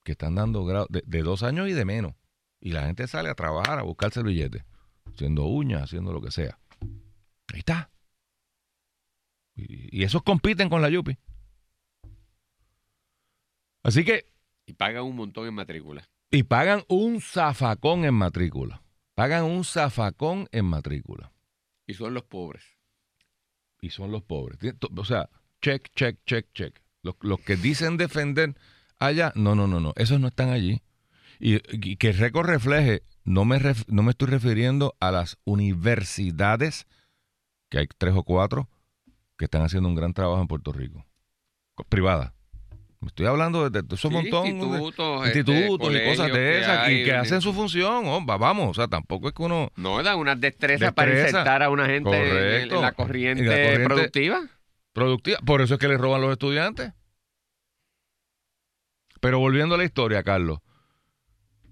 que 0.04 0.12
están 0.12 0.34
dando 0.34 0.64
grados 0.64 0.88
de, 0.90 1.02
de 1.04 1.22
dos 1.22 1.42
años 1.42 1.68
y 1.68 1.72
de 1.72 1.84
menos. 1.84 2.14
Y 2.60 2.72
la 2.72 2.86
gente 2.86 3.06
sale 3.06 3.28
a 3.28 3.34
trabajar, 3.34 3.78
a 3.78 3.82
buscarse 3.82 4.20
el 4.20 4.26
billete, 4.26 4.64
haciendo 5.06 5.44
uñas, 5.46 5.82
haciendo 5.82 6.12
lo 6.12 6.20
que 6.20 6.30
sea. 6.30 6.58
Ahí 7.52 7.60
está. 7.60 7.90
Y, 9.54 10.00
y 10.00 10.04
esos 10.04 10.22
compiten 10.22 10.68
con 10.68 10.82
la 10.82 10.88
Yupi. 10.90 11.16
Así 13.82 14.04
que, 14.04 14.26
Y 14.66 14.74
pagan 14.74 15.04
un 15.04 15.16
montón 15.16 15.46
en 15.46 15.54
matrícula. 15.54 16.04
y 16.30 16.42
pagan 16.42 16.84
un 16.88 17.20
zafacón 17.20 18.04
en 18.04 18.14
matrícula. 18.14 18.82
Pagan 19.14 19.44
un 19.44 19.64
zafacón 19.64 20.46
en 20.52 20.64
matrícula. 20.66 21.32
Y 21.86 21.94
son 21.94 22.14
los 22.14 22.24
pobres. 22.24 22.64
y 23.80 23.90
son 23.90 24.10
los 24.12 24.22
pobres. 24.22 24.58
O 24.96 25.04
sea, 25.04 25.30
check, 25.62 25.88
check, 25.94 26.18
check, 26.26 26.52
check. 26.52 26.80
Los, 27.02 27.14
los 27.20 27.40
que 27.40 27.56
dicen 27.56 27.96
defender 27.96 28.56
allá, 28.98 29.32
no, 29.36 29.54
no, 29.54 29.66
no, 29.68 29.78
no, 29.80 29.92
esos 29.96 30.20
no 30.20 30.28
están 30.28 30.50
allí. 30.50 30.82
Y, 31.40 31.60
y 31.70 31.96
que 31.96 32.08
el 32.10 32.18
récord 32.18 32.46
refleje, 32.48 33.02
no 33.24 33.44
me, 33.44 33.58
ref- 33.60 33.84
no 33.88 34.02
me 34.02 34.10
estoy 34.10 34.28
refiriendo 34.28 34.96
a 35.00 35.10
las 35.12 35.36
universidades, 35.44 36.86
que 37.70 37.78
hay 37.78 37.86
tres 37.98 38.14
o 38.16 38.22
cuatro, 38.24 38.68
que 39.36 39.44
están 39.44 39.62
haciendo 39.62 39.88
un 39.88 39.94
gran 39.94 40.14
trabajo 40.14 40.40
en 40.40 40.48
Puerto 40.48 40.72
Rico, 40.72 41.04
co- 41.74 41.84
privadas. 41.84 42.32
Me 43.00 43.06
estoy 43.08 43.26
hablando 43.26 43.70
de, 43.70 43.82
de 43.82 43.94
esos 43.94 44.10
Sí, 44.10 44.16
montón 44.16 44.42
de 44.42 44.48
institutos, 44.50 45.26
este, 45.28 45.38
institutos 45.38 45.94
y 45.94 46.04
cosas 46.04 46.32
de 46.32 46.60
esas, 46.60 46.78
hay, 46.78 47.02
y 47.02 47.04
que 47.04 47.14
hacen 47.14 47.40
su 47.40 47.52
función, 47.52 48.06
oh, 48.06 48.26
va- 48.26 48.36
vamos, 48.38 48.70
o 48.70 48.74
sea, 48.74 48.88
tampoco 48.88 49.28
es 49.28 49.34
que 49.34 49.42
uno... 49.44 49.70
No, 49.76 50.02
dan 50.02 50.18
unas 50.18 50.40
destrezas 50.40 50.92
para 50.92 51.12
Destreza. 51.12 51.38
insertar 51.38 51.62
a 51.62 51.70
una 51.70 51.86
gente 51.86 52.10
en- 52.10 52.24
en, 52.24 52.28
Correcto. 52.68 52.82
la 52.82 52.92
corriente, 52.92 53.42
En 53.44 53.48
la 53.50 53.54
corriente- 53.56 53.84
productiva. 53.84 54.40
productiva. 54.92 55.38
Por 55.46 55.60
eso 55.60 55.74
es 55.74 55.80
que 55.80 55.86
le 55.86 55.96
roban 55.96 56.20
los 56.20 56.32
estudiantes. 56.32 56.92
Pero 59.20 59.38
volviendo 59.38 59.76
a 59.76 59.78
la 59.78 59.84
historia, 59.84 60.22
Carlos, 60.24 60.58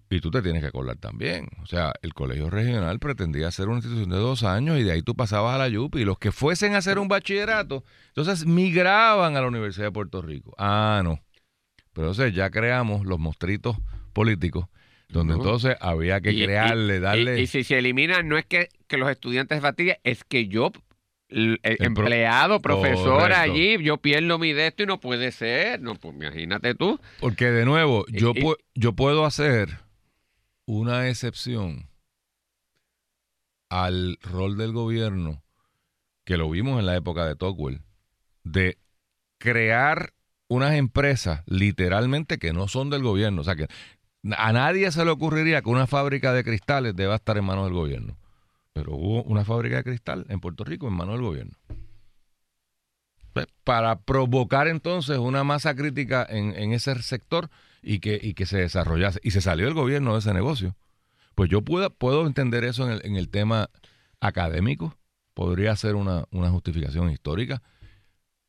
y 0.08 0.20
tú 0.20 0.30
te 0.30 0.40
tienes 0.42 0.62
que 0.62 0.68
acordar 0.68 0.96
también. 0.96 1.48
O 1.62 1.66
sea, 1.66 1.92
el 2.02 2.14
colegio 2.14 2.48
regional 2.50 2.98
pretendía 3.00 3.50
ser 3.50 3.66
una 3.68 3.78
institución 3.78 4.10
de 4.10 4.16
dos 4.18 4.44
años 4.44 4.78
y 4.78 4.84
de 4.84 4.92
ahí 4.92 5.02
tú 5.02 5.14
pasabas 5.16 5.54
a 5.54 5.58
la 5.58 5.68
YUPI. 5.68 6.02
Y 6.02 6.04
los 6.04 6.18
que 6.18 6.30
fuesen 6.32 6.74
a 6.74 6.78
hacer 6.78 6.98
un 6.98 7.08
bachillerato, 7.08 7.82
entonces 8.08 8.46
migraban 8.46 9.36
a 9.36 9.40
la 9.40 9.48
Universidad 9.48 9.86
de 9.86 9.92
Puerto 9.92 10.22
Rico. 10.22 10.54
Ah, 10.58 11.00
no. 11.04 11.18
Pero 11.92 12.08
entonces 12.08 12.34
ya 12.34 12.50
creamos 12.50 13.04
los 13.06 13.18
monstruitos 13.18 13.76
políticos, 14.12 14.66
donde 15.08 15.34
entonces 15.34 15.76
había 15.80 16.20
que 16.20 16.32
Y- 16.32 16.44
crearle, 16.44 16.96
y- 16.96 17.00
darle... 17.00 17.40
Y, 17.40 17.46
si 17.46 17.64
se 17.64 17.78
eliminan, 17.78 18.28
no 18.28 18.36
es 18.38 18.44
que, 18.46 18.68
que 18.86 18.98
los 18.98 19.10
estudiantes 19.10 19.56
se 19.58 19.62
fatiguen, 19.62 19.96
es 20.04 20.22
que 20.24 20.46
yo, 20.46 20.70
el, 21.28 21.58
el 21.64 21.76
El 21.80 21.94
pro- 21.94 22.04
empleado, 22.04 22.60
profesor 22.62 23.20
Correcto. 23.22 23.40
allí, 23.42 23.82
yo 23.82 23.96
pierdo 23.96 24.38
mi 24.38 24.52
de 24.52 24.68
esto 24.68 24.84
y 24.84 24.86
no 24.86 25.00
puede 25.00 25.32
ser. 25.32 25.80
No, 25.80 25.94
pues 25.96 26.14
imagínate 26.14 26.74
tú. 26.76 27.00
Porque 27.18 27.46
de 27.50 27.64
nuevo, 27.64 28.04
yo, 28.08 28.32
Y- 28.34 28.38
y- 28.38 28.42
pu- 28.42 28.56
yo 28.74 28.92
puedo 28.92 29.24
hacer 29.24 29.78
una 30.66 31.08
excepción 31.08 31.88
al 33.68 34.18
rol 34.22 34.56
del 34.56 34.72
gobierno, 34.72 35.42
que 36.24 36.36
lo 36.36 36.50
vimos 36.50 36.78
en 36.78 36.86
la 36.86 36.96
época 36.96 37.24
de 37.24 37.36
Tocqueville, 37.36 37.82
de 38.42 38.78
crear 39.38 40.12
unas 40.48 40.74
empresas 40.74 41.42
literalmente 41.46 42.38
que 42.38 42.52
no 42.52 42.68
son 42.68 42.90
del 42.90 43.02
gobierno. 43.02 43.40
O 43.40 43.44
sea 43.44 43.56
que 43.56 43.68
a 44.36 44.52
nadie 44.52 44.90
se 44.90 45.04
le 45.04 45.10
ocurriría 45.10 45.62
que 45.62 45.70
una 45.70 45.86
fábrica 45.86 46.32
de 46.32 46.44
cristales 46.44 46.96
deba 46.96 47.16
estar 47.16 47.36
en 47.38 47.44
manos 47.44 47.64
del 47.64 47.74
gobierno. 47.74 48.18
Pero 48.72 48.94
hubo 48.94 49.22
una 49.22 49.44
fábrica 49.44 49.76
de 49.76 49.84
cristal 49.84 50.26
en 50.28 50.40
Puerto 50.40 50.64
Rico 50.64 50.86
en 50.88 50.94
manos 50.94 51.14
del 51.14 51.22
gobierno. 51.22 51.56
Pues, 53.32 53.46
Para 53.64 54.00
provocar 54.00 54.68
entonces 54.68 55.18
una 55.18 55.44
masa 55.44 55.74
crítica 55.74 56.26
en, 56.28 56.54
en 56.56 56.72
ese 56.72 57.00
sector 57.02 57.50
y 57.86 58.00
que, 58.00 58.18
y 58.20 58.34
que 58.34 58.46
se 58.46 58.58
desarrollase. 58.58 59.20
Y 59.22 59.30
se 59.30 59.40
salió 59.40 59.68
el 59.68 59.74
gobierno 59.74 60.12
de 60.14 60.18
ese 60.18 60.34
negocio. 60.34 60.74
Pues 61.34 61.48
yo 61.50 61.62
puedo, 61.62 61.88
puedo 61.90 62.26
entender 62.26 62.64
eso 62.64 62.84
en 62.86 62.92
el, 62.92 63.00
en 63.04 63.16
el 63.16 63.28
tema 63.28 63.70
académico. 64.20 64.96
Podría 65.34 65.76
ser 65.76 65.94
una, 65.94 66.24
una 66.30 66.50
justificación 66.50 67.10
histórica. 67.10 67.62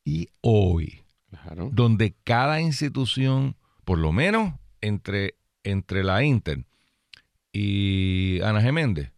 Y 0.04 0.30
hoy, 0.42 1.04
Claro. 1.30 1.70
donde 1.74 2.16
cada 2.24 2.62
institución, 2.62 3.58
por 3.84 4.00
lo 4.00 4.12
menos 4.14 4.54
entre, 4.82 5.36
entre 5.64 6.04
la 6.04 6.24
Inter 6.24 6.66
y 7.52 8.40
Ana 8.42 8.62
Geméndez, 8.62 9.12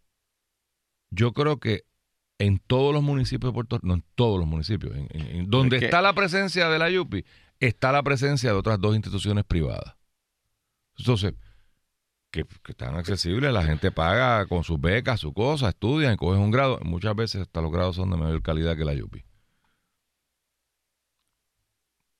yo 1.12 1.34
creo 1.34 1.60
que 1.60 1.84
en 2.40 2.60
todos 2.60 2.94
los 2.94 3.04
municipios 3.04 3.52
de 3.52 3.54
Puerto 3.54 3.76
Rico, 3.78 3.88
no 3.88 3.94
en 3.96 4.04
todos 4.16 4.40
los 4.40 4.48
municipios, 4.48 4.96
en, 4.96 5.08
en- 5.12 5.36
en 5.36 5.50
donde 5.50 5.78
Es 5.78 5.80
que- 5.82 5.86
está 5.86 6.02
la 6.02 6.14
presencia 6.14 6.70
de 6.70 6.80
la 6.80 6.90
YUPI, 6.90 7.26
está 7.60 7.92
la 7.92 8.02
presencia 8.04 8.52
de 8.52 8.58
otras 8.58 8.80
dos 8.80 8.96
instituciones 8.96 9.44
privadas. 9.46 9.96
Entonces, 11.00 11.34
que, 12.32 12.46
están 12.68 12.96
accesibles, 12.96 13.52
la 13.52 13.64
gente 13.64 13.92
paga 13.92 14.46
con 14.46 14.64
sus 14.64 14.80
becas, 14.80 15.20
sus 15.20 15.34
cosas, 15.34 15.70
estudian, 15.70 16.18
cogen 16.18 16.42
un 16.42 16.52
grado. 16.52 16.80
Muchas 16.84 17.16
veces 17.16 17.42
hasta 17.42 17.62
los 17.62 17.72
grados 17.72 17.96
son 17.96 18.12
de 18.12 18.18
mayor 18.18 18.42
calidad 18.44 18.78
que 18.78 18.86
la 18.86 18.94
YUPI. 18.94 19.26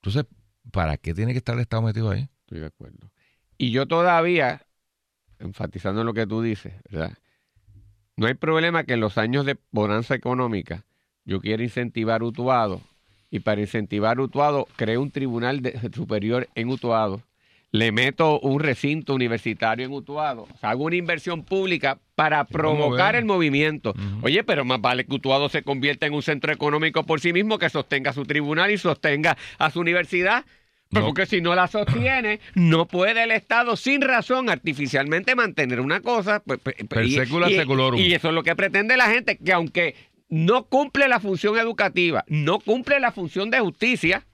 Entonces, 0.02 0.24
¿para 0.72 0.96
qué 0.96 1.14
tiene 1.14 1.32
que 1.32 1.38
estar 1.38 1.54
el 1.54 1.60
Estado 1.60 1.82
metido 1.82 2.10
ahí? 2.10 2.28
Estoy 2.40 2.60
de 2.60 2.66
acuerdo. 2.66 3.12
Y 3.58 3.70
yo 3.70 3.86
todavía, 3.86 4.66
enfatizando 5.38 6.00
en 6.00 6.06
lo 6.06 6.14
que 6.14 6.26
tú 6.26 6.40
dices, 6.40 6.72
¿verdad? 6.90 7.18
No 8.16 8.26
hay 8.26 8.34
problema 8.34 8.84
que 8.84 8.94
en 8.94 9.00
los 9.00 9.18
años 9.18 9.44
de 9.44 9.58
bonanza 9.70 10.14
económica 10.14 10.84
yo 11.24 11.40
quiera 11.40 11.62
incentivar 11.62 12.22
Utuado 12.22 12.80
y 13.30 13.40
para 13.40 13.60
incentivar 13.60 14.18
Utuado 14.18 14.66
cree 14.76 14.98
un 14.98 15.10
tribunal 15.10 15.62
superior 15.94 16.48
en 16.54 16.70
Utuado, 16.70 17.22
le 17.72 17.92
meto 17.92 18.40
un 18.40 18.60
recinto 18.60 19.14
universitario 19.14 19.86
en 19.86 19.92
Utuado, 19.92 20.48
o 20.52 20.58
sea, 20.58 20.70
hago 20.70 20.84
una 20.84 20.96
inversión 20.96 21.44
pública 21.44 21.98
para 22.16 22.44
provocar 22.44 23.14
el 23.16 23.24
movimiento. 23.24 23.94
Oye, 24.22 24.42
pero 24.42 24.64
más 24.64 24.80
vale 24.80 25.04
que 25.06 25.14
Utuado 25.14 25.48
se 25.48 25.62
convierta 25.62 26.06
en 26.06 26.14
un 26.14 26.22
centro 26.22 26.52
económico 26.52 27.04
por 27.04 27.20
sí 27.20 27.32
mismo, 27.32 27.58
que 27.58 27.70
sostenga 27.70 28.12
su 28.12 28.24
tribunal 28.24 28.70
y 28.72 28.78
sostenga 28.78 29.36
a 29.58 29.70
su 29.70 29.80
universidad. 29.80 30.44
Pues 30.90 31.02
No. 31.02 31.06
porque 31.06 31.26
si 31.26 31.40
no 31.40 31.54
la 31.54 31.68
sostiene, 31.68 32.40
no 32.56 32.88
puede 32.88 33.22
el 33.22 33.30
Estado 33.30 33.76
sin 33.76 34.00
razón 34.00 34.50
artificialmente 34.50 35.36
mantener 35.36 35.78
una 35.80 36.00
cosa. 36.00 36.42
Pues, 36.44 36.58
pues, 36.64 36.74
Per 36.88 37.04
y- 37.06 37.14
y 38.00 38.12
eso 38.14 38.28
es 38.28 38.34
lo 38.34 38.42
que 38.42 38.56
pretende 38.56 38.96
la 38.96 39.06
gente, 39.06 39.38
que 39.38 39.52
aunque 39.52 39.94
no 40.28 40.64
cumple 40.64 41.06
la 41.06 41.20
función 41.20 41.56
educativa, 41.58 42.24
no 42.26 42.58
cumple 42.58 42.98
la 42.98 43.12
función 43.12 43.50
de 43.50 43.60
justicia, 43.60 44.26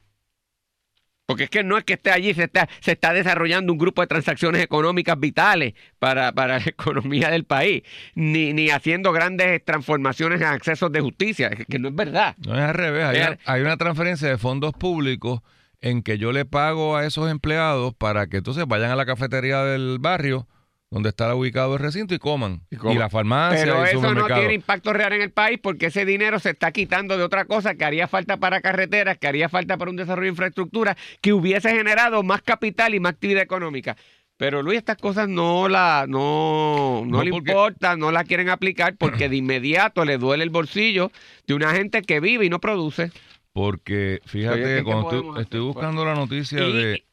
porque 1.27 1.45
es 1.45 1.51
que 1.51 1.65
no 1.65 1.77
es 1.77 1.85
que 1.85 1.95
esté 1.95 2.13
allí, 2.13 2.33
se 2.35 2.45
está, 2.45 2.69
se 2.81 2.93
está 2.93 3.13
desarrollando 3.13 3.73
un 3.73 3.79
grupo 3.79 4.01
de 4.01 4.07
transacciones 4.07 4.63
económicas 4.63 5.19
vitales 5.19 5.75
para, 5.99 6.33
para 6.33 6.61
la 6.61 6.65
economía 6.67 7.31
del 7.31 7.45
país, 7.45 7.83
ni, 8.15 8.53
ni 8.53 8.71
haciendo 8.71 9.13
grandes 9.13 9.65
transformaciones 9.65 10.41
en 10.41 10.47
accesos 10.47 10.91
de 10.93 11.01
justicia, 11.01 11.49
es 11.49 11.67
que 11.67 11.79
no 11.79 11.89
es 11.89 11.95
verdad. 11.95 12.37
No 12.47 12.55
es 12.55 12.61
al 12.61 12.75
revés. 12.75 13.05
Hay, 13.05 13.19
una, 13.19 13.39
hay 13.45 13.61
una 13.63 13.77
transferencia 13.77 14.29
de 14.29 14.39
fondos 14.39 14.73
públicos 14.73 15.41
en 15.81 16.03
que 16.03 16.17
yo 16.17 16.33
le 16.33 16.45
pago 16.45 16.97
a 16.97 17.05
esos 17.05 17.31
empleados 17.31 17.93
para 17.95 18.29
que 18.29 18.39
entonces 18.39 18.65
vayan 18.67 18.91
a 18.91 18.97
la 18.97 19.05
cafetería 19.05 19.65
del 19.65 19.99
barrio 20.01 20.47
donde 20.91 21.09
está 21.09 21.35
ubicado 21.35 21.75
el 21.75 21.81
recinto 21.81 22.15
y 22.15 22.19
coman. 22.19 22.63
Y 22.71 22.77
Y, 22.77 22.79
coman. 22.79 22.99
la 22.99 23.11
farmacia 23.11 23.65
Pero 23.65 23.79
y 23.81 23.83
el 23.91 23.97
eso 23.99 24.15
no 24.15 24.27
tiene 24.27 24.55
impacto 24.55 24.93
real 24.93 25.13
en 25.15 25.23
el 25.23 25.33
país 25.33 25.59
porque 25.63 25.87
ese 25.87 26.05
dinero 26.05 26.39
se 26.39 26.51
está 26.51 26.71
quitando 26.73 27.17
de 27.17 27.25
otra 27.25 27.45
cosa 27.45 27.75
que 27.75 27.85
haría 27.85 28.07
falta 28.09 28.37
para 28.37 28.61
carreteras, 28.61 29.19
que 29.19 29.27
haría 29.27 29.49
falta 29.49 29.77
para 29.77 29.91
un 29.91 29.97
desarrollo 29.97 30.27
de 30.27 30.31
infraestructura, 30.31 30.97
que 31.21 31.33
hubiese 31.33 31.71
generado 31.71 32.23
más 32.23 32.43
capital 32.43 32.95
y 32.95 33.01
más 33.01 33.13
actividad 33.15 33.43
económica. 33.43 33.97
Pero 34.39 34.63
Luis, 34.63 34.79
estas 34.79 34.99
cosas 34.99 35.29
no 35.29 35.67
la, 35.67 36.05
no, 36.07 37.03
no, 37.07 37.19
No, 37.19 37.23
le 37.25 37.31
porque- 37.31 37.51
importan, 37.53 37.99
no 37.99 38.13
las 38.13 38.25
quieren 38.25 38.51
aplicar 38.51 38.95
porque 38.97 39.29
de 39.31 39.37
inmediato 39.37 40.05
le 40.05 40.19
duele 40.19 40.45
el 40.45 40.51
bolsillo 40.51 41.11
de 41.47 41.55
una 41.55 41.73
gente 41.73 42.03
que 42.03 42.21
vive 42.21 42.45
y 42.45 42.51
no 42.51 42.61
produce. 42.61 43.11
Porque 43.53 44.21
fíjate, 44.27 44.57
Oye, 44.63 44.65
¿qué- 44.65 44.77
qué 44.77 44.85
cuando 44.85 45.03
podemos 45.05 45.25
estoy, 45.25 45.33
hacer? 45.33 45.43
estoy 45.45 45.61
buscando 45.61 46.05
la 46.05 46.15
noticia 46.15 46.63
Y- 46.63 46.73
de, 46.73 47.05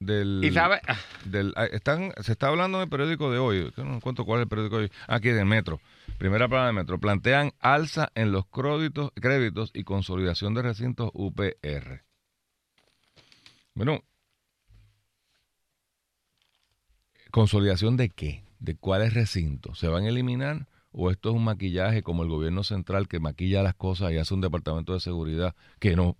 del, 0.00 0.40
Y 0.44 0.52
sabe, 0.52 0.80
del 1.24 1.52
ah, 1.56 1.66
están, 1.66 2.12
se 2.20 2.32
está 2.32 2.48
hablando 2.48 2.78
en 2.78 2.84
el 2.84 2.88
periódico 2.88 3.30
de 3.30 3.38
hoy, 3.38 3.72
no 3.76 3.96
encuentro 3.96 4.24
cuál 4.24 4.40
es 4.40 4.42
el 4.44 4.48
periódico 4.48 4.78
de 4.78 4.84
hoy, 4.84 4.92
aquí 5.06 5.28
del 5.30 5.46
Metro, 5.46 5.80
primera 6.18 6.48
palabra 6.48 6.68
de 6.68 6.72
Metro, 6.74 6.98
plantean 6.98 7.52
alza 7.60 8.10
en 8.14 8.32
los 8.32 8.46
créditos, 8.46 9.10
créditos 9.14 9.70
y 9.74 9.84
consolidación 9.84 10.54
de 10.54 10.62
recintos 10.62 11.10
UPR. 11.14 12.04
Bueno, 13.74 14.02
consolidación 17.30 17.96
de 17.96 18.08
qué, 18.08 18.44
de 18.60 18.76
cuáles 18.76 19.14
recintos, 19.14 19.78
¿se 19.78 19.88
van 19.88 20.04
a 20.04 20.08
eliminar? 20.08 20.68
¿O 20.90 21.10
esto 21.10 21.28
es 21.28 21.34
un 21.34 21.44
maquillaje 21.44 22.02
como 22.02 22.22
el 22.22 22.28
gobierno 22.28 22.64
central 22.64 23.08
que 23.08 23.20
maquilla 23.20 23.62
las 23.62 23.74
cosas 23.74 24.10
y 24.12 24.18
hace 24.18 24.34
un 24.34 24.40
departamento 24.40 24.94
de 24.94 25.00
seguridad 25.00 25.54
que 25.78 25.96
no... 25.96 26.16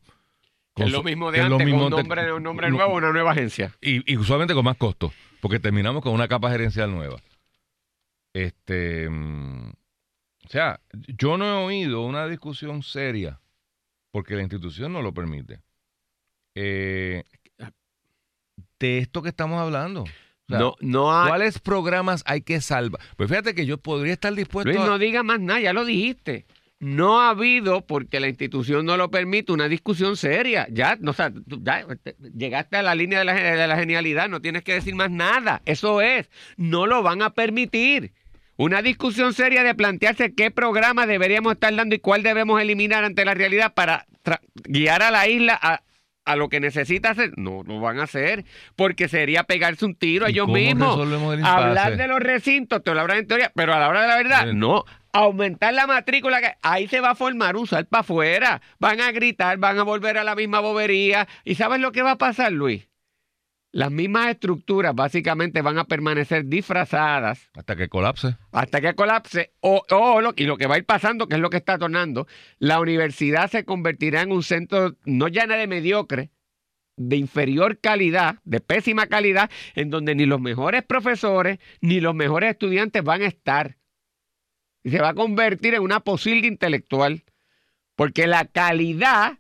es 0.87 0.93
lo 0.93 1.03
mismo 1.03 1.31
de 1.31 1.41
antes, 1.41 1.65
mismo 1.67 1.83
con 1.85 1.93
un 1.93 1.99
nombre, 1.99 2.33
un 2.33 2.43
nombre 2.43 2.71
no- 2.71 2.77
nuevo, 2.77 2.95
una 2.95 3.13
nueva 3.13 3.33
agencia. 3.33 3.75
y, 3.81 4.11
y 4.11 4.17
usualmente 4.17 4.55
con 4.55 4.65
más 4.65 4.77
costo, 4.77 5.13
porque 5.41 5.59
terminamos 5.61 6.03
con 6.03 6.13
una 6.13 6.29
capa 6.29 6.51
gerencial 6.51 6.91
nueva. 6.91 7.21
Este, 8.33 9.09
mm, 9.09 9.71
o 9.71 10.49
sea, 10.49 10.81
yo 10.93 11.37
no 11.39 11.45
he 11.45 11.65
oído 11.65 12.03
una 12.03 12.27
discusión 12.27 12.83
seria, 12.83 13.41
porque 14.11 14.35
la 14.37 14.43
institución 14.43 14.93
no 14.93 15.03
lo 15.03 15.13
permite, 15.13 15.61
eh, 16.55 17.25
de 18.79 18.99
esto 18.99 19.23
que 19.23 19.29
estamos 19.31 19.61
hablando. 19.61 20.03
O 20.03 20.07
sea, 20.49 20.59
no, 20.59 20.77
no 20.81 21.13
hay, 21.15 21.29
¿Cuáles 21.29 21.59
programas 21.59 22.23
hay 22.27 22.41
que 22.41 22.61
salvar? 22.61 23.01
Pues 23.17 23.29
fíjate 23.29 23.55
que 23.55 23.67
yo 23.67 23.79
podría 23.79 24.15
estar 24.15 24.33
dispuesto 24.35 24.71
Luis, 24.71 24.83
a... 24.83 24.87
no 24.87 24.99
diga 24.99 25.23
más 25.23 25.41
nada, 25.41 25.61
ya 25.61 25.73
lo 25.73 25.85
dijiste. 25.85 26.47
No 26.81 27.21
ha 27.21 27.31
habido, 27.31 27.85
porque 27.85 28.21
la 28.21 28.29
institución 28.29 28.87
no 28.87 28.97
lo 28.97 29.11
permite, 29.11 29.51
una 29.53 29.69
discusión 29.69 30.17
seria. 30.17 30.69
Ya, 30.71 30.97
no, 31.01 31.11
o 31.11 31.15
sea, 31.15 31.33
ya 31.47 31.85
te- 32.03 32.15
llegaste 32.37 32.77
a 32.77 32.83
la 32.83 32.95
línea 32.95 33.19
de 33.19 33.25
la, 33.25 33.35
de 33.35 33.67
la 33.67 33.77
genialidad, 33.77 34.29
no 34.29 34.41
tienes 34.41 34.63
que 34.63 34.75
decir 34.75 34.95
más 34.95 35.11
nada. 35.11 35.61
Eso 35.67 36.01
es, 36.01 36.31
no 36.57 36.87
lo 36.87 37.03
van 37.03 37.23
a 37.23 37.31
permitir. 37.31 38.13
Una 38.57 38.81
discusión 38.83 39.35
seria 39.35 39.63
de 39.65 39.75
plantearse 39.75 40.35
qué 40.35 40.51
programa 40.53 41.07
deberíamos 41.07 41.53
estar 41.55 41.75
dando 41.75 41.95
y 41.97 42.01
cuál 42.01 42.23
debemos 42.23 42.61
eliminar 42.61 43.05
ante 43.05 43.25
la 43.25 43.35
realidad 43.35 43.75
para 43.75 44.07
guiar 44.65 45.03
a 45.03 45.11
la 45.13 45.29
isla 45.29 45.59
a, 45.61 45.83
a 46.25 46.37
lo 46.37 46.49
que 46.49 46.59
necesita 46.61 47.11
hacer. 47.11 47.33
No 47.37 47.63
lo 47.65 47.81
van 47.81 47.99
a 48.01 48.05
hacer, 48.05 48.45
porque 48.77 49.09
sería 49.09 49.45
pegarse 49.45 49.85
un 49.85 49.95
tiro 49.95 50.27
a 50.27 50.29
¿Y 50.31 50.33
ellos 50.35 50.49
mismos. 50.49 50.97
Hablar 51.45 51.97
de 51.97 52.07
los 52.09 52.21
recintos, 52.21 52.83
te 52.85 52.95
lo 52.95 53.01
hablan 53.01 53.19
en 53.19 53.27
teoría, 53.27 53.53
pero 53.55 53.75
a 53.75 53.79
la 53.79 53.89
hora 53.89 54.03
de 54.03 54.09
la 54.09 54.17
verdad, 54.17 54.45
Bien. 54.45 54.59
no. 54.59 54.85
Aumentar 55.13 55.75
la 55.75 55.87
matrícula, 55.87 56.41
que 56.41 56.55
ahí 56.63 56.87
se 56.89 57.01
va 57.01 57.11
a 57.11 57.15
formar 57.15 57.57
un 57.57 57.67
sal 57.67 57.87
para 57.87 58.01
afuera. 58.03 58.61
Van 58.79 59.01
a 59.01 59.11
gritar, 59.13 59.59
van 59.59 59.79
a 59.79 59.83
volver 59.83 60.19
a 60.19 60.25
la 60.25 60.35
misma 60.35 60.61
bobería. 60.61 61.27
¿Y 61.45 61.55
sabes 61.55 61.81
lo 61.81 61.93
que 61.93 62.03
va 62.03 62.13
a 62.13 62.19
pasar, 62.19 62.53
Luis? 62.53 62.89
Las 63.71 63.91
mismas 63.91 64.29
estructuras 64.29 64.95
básicamente 64.95 65.61
van 65.61 65.79
a 65.79 65.85
permanecer 65.85 66.47
disfrazadas 66.47 67.51
Hasta 67.55 67.77
que 67.77 67.89
colapse. 67.91 68.37
hasta 68.51 68.81
que 68.81 68.95
colapse 68.95 69.53
o, 69.61 69.85
o 69.91 70.21
lo, 70.23 70.33
y 70.37 70.45
lo 70.45 70.57
que 70.57 70.67
va 70.67 70.77
a 70.77 70.79
ir 70.79 70.87
pasando, 70.87 71.29
que 71.29 71.35
es 71.35 71.41
lo 71.41 71.51
que 71.51 71.59
está 71.59 71.77
tornando, 71.79 72.27
la 72.59 72.81
universidad 72.81 73.51
se 73.51 73.67
convertirá 73.67 74.23
en 74.23 74.33
un 74.33 74.43
centro 74.43 74.97
no 75.05 75.29
ya 75.29 75.47
de 75.47 75.67
mediocre, 75.67 76.31
de 76.97 77.17
inferior 77.17 77.79
calidad, 77.79 78.37
de 78.45 78.61
pésima 78.61 79.07
calidad, 79.07 79.51
en 79.75 79.91
donde 79.91 80.15
ni 80.15 80.25
los 80.25 80.41
mejores 80.41 80.83
profesores 80.83 81.59
ni 81.83 82.01
los 82.01 82.15
mejores 82.15 82.51
estudiantes 82.51 83.05
van 83.05 83.21
a 83.23 83.27
estar. 83.27 83.77
Y 84.83 84.91
se 84.91 85.01
va 85.01 85.11
a 85.11 85.15
convertir 85.15 85.75
en 85.75 85.83
una 85.83 86.01
posilga 86.01 86.47
intelectual, 86.47 87.25
porque 87.97 88.27
la 88.27 88.45
calidad 88.45 89.39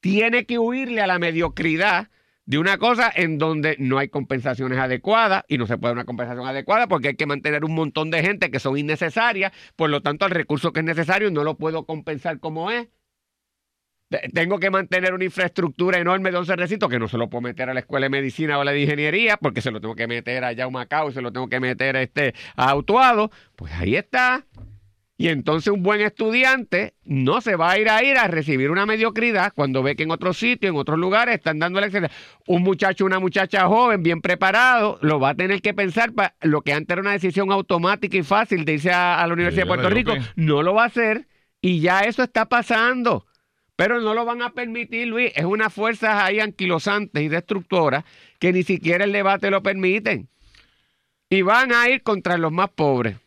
tiene 0.00 0.46
que 0.46 0.58
huirle 0.58 1.00
a 1.00 1.06
la 1.06 1.18
mediocridad 1.18 2.08
de 2.46 2.58
una 2.58 2.78
cosa 2.78 3.12
en 3.14 3.38
donde 3.38 3.76
no 3.78 3.98
hay 3.98 4.08
compensaciones 4.08 4.78
adecuadas 4.78 5.44
y 5.46 5.58
no 5.58 5.66
se 5.68 5.78
puede 5.78 5.92
una 5.92 6.04
compensación 6.04 6.46
adecuada 6.48 6.88
porque 6.88 7.08
hay 7.08 7.14
que 7.16 7.26
mantener 7.26 7.64
un 7.64 7.74
montón 7.74 8.10
de 8.10 8.22
gente 8.22 8.50
que 8.50 8.58
son 8.58 8.76
innecesarias, 8.76 9.52
por 9.76 9.88
lo 9.90 10.00
tanto 10.02 10.26
el 10.26 10.32
recurso 10.32 10.72
que 10.72 10.80
es 10.80 10.86
necesario 10.86 11.30
no 11.30 11.44
lo 11.44 11.56
puedo 11.56 11.86
compensar 11.86 12.40
como 12.40 12.70
es. 12.72 12.88
Te- 14.08 14.28
Tengo 14.34 14.58
que 14.58 14.70
mantener 14.70 15.14
una 15.14 15.24
infraestructura 15.24 15.98
enorme 15.98 16.32
de 16.32 16.38
11 16.38 16.56
recintos 16.56 16.88
que 16.90 16.98
no 16.98 17.06
se 17.06 17.18
lo 17.18 17.30
puedo 17.30 17.42
meter 17.42 17.70
a 17.70 17.74
la 17.74 17.80
escuela 17.80 18.06
de 18.06 18.10
medicina 18.10 18.58
o 18.58 18.62
a 18.62 18.64
la 18.64 18.72
de 18.72 18.80
ingeniería 18.80 19.36
porque 19.36 19.60
se 19.60 19.70
lo 19.70 19.80
tengo 19.80 19.94
que 19.94 20.08
meter 20.08 20.42
a 20.44 20.70
Macao 20.70 21.10
y 21.10 21.12
se 21.12 21.22
lo 21.22 21.32
tengo 21.32 21.48
que 21.48 21.60
meter 21.60 21.96
a, 21.96 22.02
este, 22.02 22.34
a 22.56 22.70
Autuado. 22.70 23.30
Pues 23.54 23.72
ahí 23.74 23.94
está. 23.94 24.44
Y 25.20 25.28
entonces 25.28 25.70
un 25.70 25.82
buen 25.82 26.00
estudiante 26.00 26.94
no 27.04 27.42
se 27.42 27.54
va 27.54 27.72
a 27.72 27.78
ir 27.78 27.90
a 27.90 28.02
ir 28.02 28.16
a 28.16 28.26
recibir 28.26 28.70
una 28.70 28.86
mediocridad 28.86 29.52
cuando 29.54 29.82
ve 29.82 29.94
que 29.94 30.04
en 30.04 30.10
otros 30.10 30.38
sitios, 30.38 30.70
en 30.70 30.78
otros 30.78 30.98
lugares 30.98 31.34
están 31.34 31.58
dando 31.58 31.78
la 31.78 31.88
excelencia. 31.88 32.16
Un 32.46 32.62
muchacho, 32.62 33.04
una 33.04 33.18
muchacha 33.18 33.66
joven, 33.66 34.02
bien 34.02 34.22
preparado, 34.22 34.98
lo 35.02 35.20
va 35.20 35.28
a 35.28 35.34
tener 35.34 35.60
que 35.60 35.74
pensar 35.74 36.14
para 36.14 36.34
lo 36.40 36.62
que 36.62 36.72
antes 36.72 36.94
era 36.94 37.02
una 37.02 37.12
decisión 37.12 37.52
automática 37.52 38.16
y 38.16 38.22
fácil 38.22 38.64
de 38.64 38.72
irse 38.72 38.92
a, 38.92 39.20
a 39.22 39.26
la 39.26 39.34
Universidad 39.34 39.64
de 39.64 39.68
Puerto 39.68 39.90
Rico. 39.90 40.14
No 40.36 40.62
lo 40.62 40.72
va 40.72 40.84
a 40.84 40.86
hacer 40.86 41.28
y 41.60 41.80
ya 41.80 42.00
eso 42.00 42.22
está 42.22 42.46
pasando. 42.46 43.26
Pero 43.76 44.00
no 44.00 44.14
lo 44.14 44.24
van 44.24 44.40
a 44.40 44.54
permitir, 44.54 45.06
Luis. 45.08 45.32
Es 45.34 45.44
unas 45.44 45.70
fuerzas 45.70 46.14
ahí 46.22 46.40
anquilosantes 46.40 47.22
y 47.22 47.28
destructoras 47.28 48.04
que 48.38 48.54
ni 48.54 48.62
siquiera 48.62 49.04
el 49.04 49.12
debate 49.12 49.50
lo 49.50 49.62
permiten. 49.62 50.30
Y 51.28 51.42
van 51.42 51.74
a 51.74 51.90
ir 51.90 52.02
contra 52.02 52.38
los 52.38 52.52
más 52.52 52.70
pobres. 52.70 53.18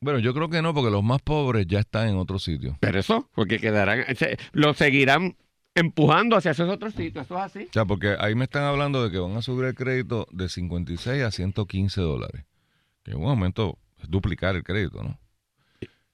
Bueno, 0.00 0.18
yo 0.20 0.32
creo 0.32 0.48
que 0.48 0.62
no, 0.62 0.72
porque 0.74 0.90
los 0.90 1.02
más 1.02 1.20
pobres 1.22 1.66
ya 1.66 1.80
están 1.80 2.08
en 2.08 2.16
otro 2.16 2.38
sitio. 2.38 2.76
Pero 2.80 3.00
eso, 3.00 3.28
porque 3.34 3.58
quedarán, 3.58 4.04
se- 4.16 4.36
lo 4.52 4.72
seguirán 4.74 5.36
empujando 5.74 6.36
hacia 6.36 6.52
esos 6.52 6.68
otros 6.70 6.94
sitios. 6.94 7.24
Eso 7.26 7.36
es 7.38 7.42
así. 7.44 7.64
O 7.68 7.72
sea, 7.72 7.84
porque 7.84 8.14
ahí 8.18 8.34
me 8.34 8.44
están 8.44 8.64
hablando 8.64 9.02
de 9.02 9.10
que 9.10 9.18
van 9.18 9.36
a 9.36 9.42
subir 9.42 9.64
el 9.66 9.74
crédito 9.74 10.26
de 10.30 10.48
56 10.48 11.22
a 11.22 11.30
115 11.30 12.00
dólares. 12.00 12.44
Que 13.02 13.12
en 13.12 13.16
un 13.18 13.24
momento 13.24 13.78
es 14.00 14.08
duplicar 14.08 14.54
el 14.56 14.62
crédito, 14.62 15.02
¿no? 15.02 15.18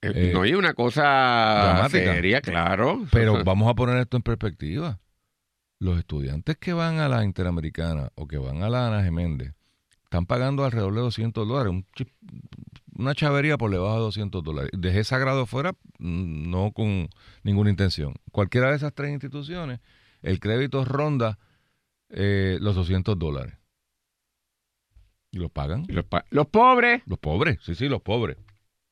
Eh, 0.00 0.30
no 0.34 0.42
hay 0.42 0.54
una 0.54 0.74
cosa 0.74 1.02
dramática. 1.02 2.12
seria, 2.14 2.40
claro. 2.42 3.04
Pero 3.10 3.42
vamos 3.44 3.70
a 3.70 3.74
poner 3.74 3.96
esto 3.98 4.16
en 4.18 4.22
perspectiva. 4.22 4.98
Los 5.78 5.98
estudiantes 5.98 6.56
que 6.56 6.72
van 6.72 6.98
a 6.98 7.08
la 7.08 7.24
Interamericana 7.24 8.10
o 8.14 8.26
que 8.26 8.38
van 8.38 8.62
a 8.62 8.68
la 8.70 8.86
Ana 8.86 9.02
Geméndez 9.02 9.52
están 10.04 10.24
pagando 10.26 10.64
alrededor 10.64 10.94
de 10.94 11.00
200 11.00 11.46
dólares. 11.48 11.70
un 11.72 11.86
chi- 11.94 12.06
una 12.96 13.14
chavería 13.14 13.56
por 13.58 13.70
debajo 13.70 13.94
de 13.94 14.00
200 14.00 14.42
dólares. 14.42 14.70
Dejé 14.76 15.00
ese 15.00 15.18
grado 15.18 15.46
fuera, 15.46 15.72
mm, 15.98 16.50
no 16.50 16.72
con 16.72 17.08
ninguna 17.42 17.70
intención. 17.70 18.14
Cualquiera 18.32 18.70
de 18.70 18.76
esas 18.76 18.94
tres 18.94 19.12
instituciones, 19.12 19.80
el 20.22 20.40
crédito 20.40 20.84
ronda 20.84 21.38
eh, 22.10 22.58
los 22.60 22.74
200 22.74 23.18
dólares. 23.18 23.54
¿Y 25.30 25.38
lo 25.38 25.48
pagan? 25.48 25.84
Los, 25.88 26.04
pa- 26.04 26.24
los 26.30 26.46
pobres, 26.46 27.02
Los 27.06 27.18
pobres, 27.18 27.58
sí, 27.62 27.74
sí, 27.74 27.88
los 27.88 28.02
pobres. 28.02 28.36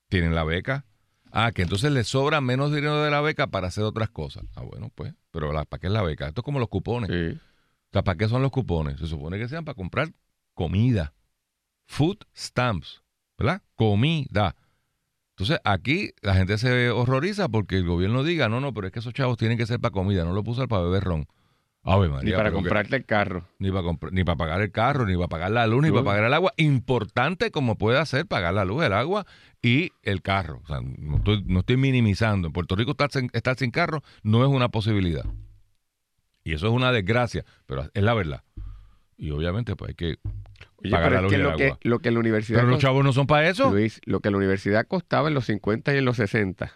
Tienen 0.08 0.34
la 0.34 0.44
beca. 0.44 0.84
Ah, 1.30 1.52
que 1.52 1.62
entonces 1.62 1.90
les 1.92 2.08
sobra 2.08 2.40
menos 2.40 2.72
dinero 2.74 3.00
de 3.02 3.10
la 3.10 3.20
beca 3.20 3.46
para 3.46 3.68
hacer 3.68 3.84
otras 3.84 4.10
cosas. 4.10 4.44
Ah, 4.56 4.62
bueno, 4.62 4.90
pues. 4.94 5.14
Pero 5.30 5.52
la- 5.52 5.64
¿para 5.64 5.80
qué 5.80 5.86
es 5.86 5.92
la 5.92 6.02
beca? 6.02 6.26
Esto 6.28 6.40
es 6.40 6.44
como 6.44 6.58
los 6.58 6.68
cupones. 6.68 7.10
sí. 7.10 7.38
O 7.38 7.92
sea, 7.92 8.02
¿para 8.02 8.16
qué 8.16 8.26
son 8.28 8.40
los 8.42 8.50
cupones? 8.50 8.98
Se 8.98 9.06
supone 9.06 9.38
que 9.38 9.48
sean 9.48 9.64
para 9.66 9.74
comprar 9.74 10.08
comida. 10.54 11.12
Food 11.86 12.18
stamps, 12.34 13.02
¿verdad? 13.38 13.62
Comida. 13.76 14.54
Entonces, 15.36 15.58
aquí 15.64 16.10
la 16.20 16.34
gente 16.34 16.58
se 16.58 16.90
horroriza 16.90 17.48
porque 17.48 17.76
el 17.76 17.86
gobierno 17.86 18.22
diga, 18.22 18.48
no, 18.48 18.60
no, 18.60 18.72
pero 18.74 18.86
es 18.86 18.92
que 18.92 18.98
esos 19.00 19.14
chavos 19.14 19.36
tienen 19.38 19.56
que 19.58 19.66
ser 19.66 19.80
para 19.80 19.92
comida, 19.92 20.24
no 20.24 20.32
lo 20.32 20.44
puso 20.44 20.66
para 20.68 20.82
beber 20.82 21.04
ron. 21.04 21.26
Ave 21.84 22.08
María. 22.08 22.30
ni 22.30 22.36
para 22.36 22.50
que- 22.50 22.54
comprarte 22.54 22.94
el 22.94 23.04
carro. 23.04 23.48
ni 23.58 23.72
para 23.72 23.88
ni 24.12 24.22
para 24.22 24.36
pagar 24.36 24.60
el 24.60 24.70
carro, 24.70 25.04
ni 25.04 25.16
para 25.16 25.26
pagar 25.26 25.50
la 25.50 25.66
luz, 25.66 25.82
ni 25.82 25.90
para 25.90 26.04
pagar 26.04 26.24
el 26.24 26.34
agua. 26.34 26.52
Importante 26.56 27.50
como 27.50 27.76
puede 27.76 28.04
ser 28.06 28.24
pagar 28.26 28.54
la 28.54 28.64
luz, 28.64 28.84
el 28.84 28.92
agua 28.92 29.26
y 29.62 29.90
el 30.02 30.22
carro. 30.22 30.60
O 30.62 30.66
sea, 30.68 30.80
no 30.80 31.16
estoy, 31.16 31.42
no 31.44 31.58
estoy 31.60 31.76
minimizando. 31.76 32.46
En 32.46 32.52
Puerto 32.52 32.76
Rico 32.76 32.92
estar 32.92 33.10
sin, 33.10 33.30
estar 33.32 33.58
sin 33.58 33.72
carro 33.72 34.02
no 34.22 34.44
es 34.44 34.48
una 34.48 34.68
posibilidad. 34.68 35.24
Y 36.44 36.52
eso 36.52 36.68
es 36.68 36.72
una 36.72 36.92
desgracia, 36.92 37.44
pero 37.66 37.90
es 37.92 38.02
la 38.02 38.14
verdad. 38.14 38.44
Y 39.16 39.30
obviamente 39.32 39.74
pues 39.74 39.88
hay 39.88 39.94
que 39.96 40.16
Oye, 40.82 40.90
pagar 40.90 41.10
pero 41.10 41.14
la 41.14 41.18
es 41.18 41.22
luz 41.22 41.30
que 41.30 41.36
y 41.36 41.40
el 41.40 41.42
lo, 41.42 41.56
que 41.56 41.88
lo 41.88 41.98
que 42.00 42.10
la 42.10 42.18
universidad 42.18 42.58
Pero 42.60 42.70
los 42.70 42.80
chavos 42.80 43.04
no 43.04 43.12
son 43.12 43.26
para 43.26 43.48
eso. 43.48 43.70
Luis, 43.70 44.00
lo 44.04 44.20
que 44.20 44.30
la 44.30 44.36
universidad 44.36 44.86
costaba 44.86 45.28
en 45.28 45.34
los 45.34 45.46
50 45.46 45.94
y 45.94 45.98
en 45.98 46.04
los 46.04 46.16
60, 46.16 46.72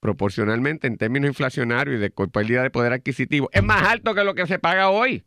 proporcionalmente 0.00 0.86
en 0.86 0.96
términos 0.96 1.28
inflacionarios 1.28 1.96
y 1.96 1.98
de 1.98 2.10
pérdida 2.10 2.62
de 2.62 2.70
poder 2.70 2.92
adquisitivo, 2.92 3.48
es 3.52 3.62
más 3.62 3.88
alto 3.88 4.14
que 4.14 4.24
lo 4.24 4.34
que 4.34 4.46
se 4.46 4.58
paga 4.58 4.90
hoy. 4.90 5.24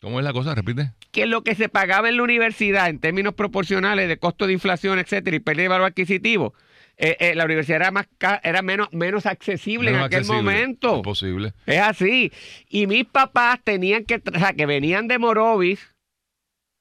¿Cómo 0.00 0.18
es 0.18 0.24
la 0.24 0.32
cosa? 0.32 0.54
Repite. 0.54 0.92
Que 1.10 1.26
lo 1.26 1.42
que 1.42 1.54
se 1.54 1.68
pagaba 1.68 2.08
en 2.08 2.18
la 2.18 2.22
universidad 2.22 2.88
en 2.88 2.98
términos 2.98 3.34
proporcionales 3.34 4.08
de 4.08 4.18
costo 4.18 4.46
de 4.46 4.52
inflación, 4.52 4.98
etcétera, 4.98 5.36
y 5.36 5.40
pérdida 5.40 5.62
de 5.62 5.68
valor 5.68 5.86
adquisitivo, 5.86 6.54
eh, 6.98 7.16
eh, 7.20 7.34
la 7.34 7.44
universidad 7.44 7.76
era, 7.82 7.90
más 7.90 8.06
era 8.42 8.62
menos, 8.62 8.88
menos 8.92 9.26
accesible 9.26 9.90
Menos 9.90 10.00
en 10.00 10.06
aquel 10.06 10.18
accesible. 10.20 10.42
momento. 10.42 10.96
Es 10.96 11.02
posible. 11.02 11.52
Es 11.66 11.80
así. 11.80 12.32
Y 12.68 12.86
mis 12.86 13.04
papás 13.06 13.60
tenían 13.64 14.04
que, 14.04 14.22
o 14.34 14.38
sea, 14.38 14.52
que 14.52 14.66
venían 14.66 15.08
de 15.08 15.18
Morovis, 15.18 15.94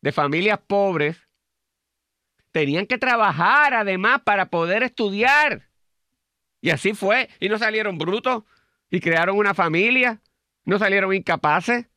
de 0.05 0.11
familias 0.11 0.59
pobres 0.67 1.17
tenían 2.51 2.85
que 2.85 2.99
trabajar 2.99 3.73
además 3.73 4.21
para 4.23 4.51
poder 4.51 4.83
estudiar. 4.83 5.63
Y 6.61 6.69
así 6.69 6.93
fue. 6.93 7.27
Y 7.39 7.49
no 7.49 7.57
salieron 7.57 7.97
brutos 7.97 8.43
y 8.91 8.99
crearon 8.99 9.35
una 9.35 9.55
familia. 9.55 10.21
No 10.63 10.77
salieron 10.77 11.11
incapaces. 11.11 11.87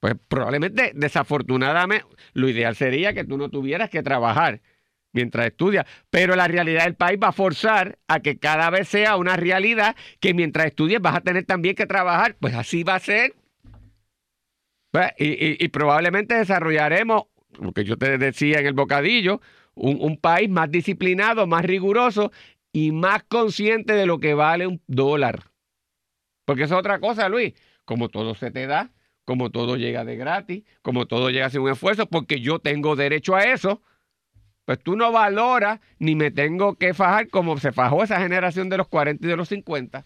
Pues 0.00 0.14
probablemente, 0.26 0.92
desafortunadamente, 0.94 2.06
lo 2.32 2.48
ideal 2.48 2.74
sería 2.76 3.12
que 3.12 3.24
tú 3.24 3.36
no 3.36 3.50
tuvieras 3.50 3.90
que 3.90 4.02
trabajar 4.02 4.62
mientras 5.12 5.44
estudias. 5.48 5.84
Pero 6.08 6.36
la 6.36 6.48
realidad 6.48 6.84
del 6.84 6.94
país 6.94 7.18
va 7.22 7.28
a 7.28 7.32
forzar 7.32 7.98
a 8.08 8.20
que 8.20 8.38
cada 8.38 8.70
vez 8.70 8.88
sea 8.88 9.18
una 9.18 9.36
realidad 9.36 9.96
que 10.18 10.32
mientras 10.32 10.64
estudies 10.68 11.02
vas 11.02 11.14
a 11.16 11.20
tener 11.20 11.44
también 11.44 11.74
que 11.74 11.84
trabajar. 11.84 12.36
Pues 12.40 12.54
así 12.54 12.84
va 12.84 12.94
a 12.94 13.00
ser. 13.00 13.34
Pues, 14.92 15.12
y, 15.18 15.26
y- 15.28 15.56
y 15.60 15.68
probablemente 15.68 16.34
desarrollaremos, 16.34 17.24
lo 17.58 17.72
que 17.72 17.84
yo 17.84 17.96
te 17.96 18.18
decía 18.18 18.60
en 18.60 18.66
el 18.66 18.74
bocadillo, 18.74 19.40
un, 19.74 19.98
un 20.00 20.16
país 20.16 20.48
más 20.48 20.70
disciplinado, 20.70 21.46
más 21.46 21.64
riguroso 21.64 22.32
y 22.72 22.92
más 22.92 23.24
consciente 23.24 23.94
de 23.94 24.06
lo 24.06 24.20
que 24.20 24.34
vale 24.34 24.66
un 24.66 24.80
dólar. 24.86 25.50
Porque 26.44 26.64
es 26.64 26.72
otra 26.72 26.98
cosa, 26.98 27.28
Luis. 27.28 27.54
Como 27.84 28.08
todo 28.08 28.34
se 28.34 28.50
te 28.50 28.66
da, 28.66 28.90
como 29.24 29.50
todo 29.50 29.76
llega 29.76 30.04
de 30.04 30.16
gratis, 30.16 30.64
como 30.82 31.06
todo 31.06 31.30
llega 31.30 31.50
sin 31.50 31.60
un 31.60 31.70
esfuerzo, 31.70 32.06
porque 32.06 32.40
yo 32.40 32.58
tengo 32.58 32.96
derecho 32.96 33.36
a 33.36 33.44
eso, 33.44 33.82
pues 34.64 34.78
tú 34.80 34.96
no 34.96 35.12
valoras 35.12 35.80
ni 35.98 36.14
me 36.14 36.30
tengo 36.30 36.74
que 36.76 36.94
fajar 36.94 37.28
como 37.28 37.58
se 37.58 37.72
fajó 37.72 38.02
esa 38.02 38.20
generación 38.20 38.68
de 38.68 38.78
los 38.78 38.88
40 38.88 39.24
y 39.24 39.30
de 39.30 39.36
los 39.36 39.48
50. 39.48 40.04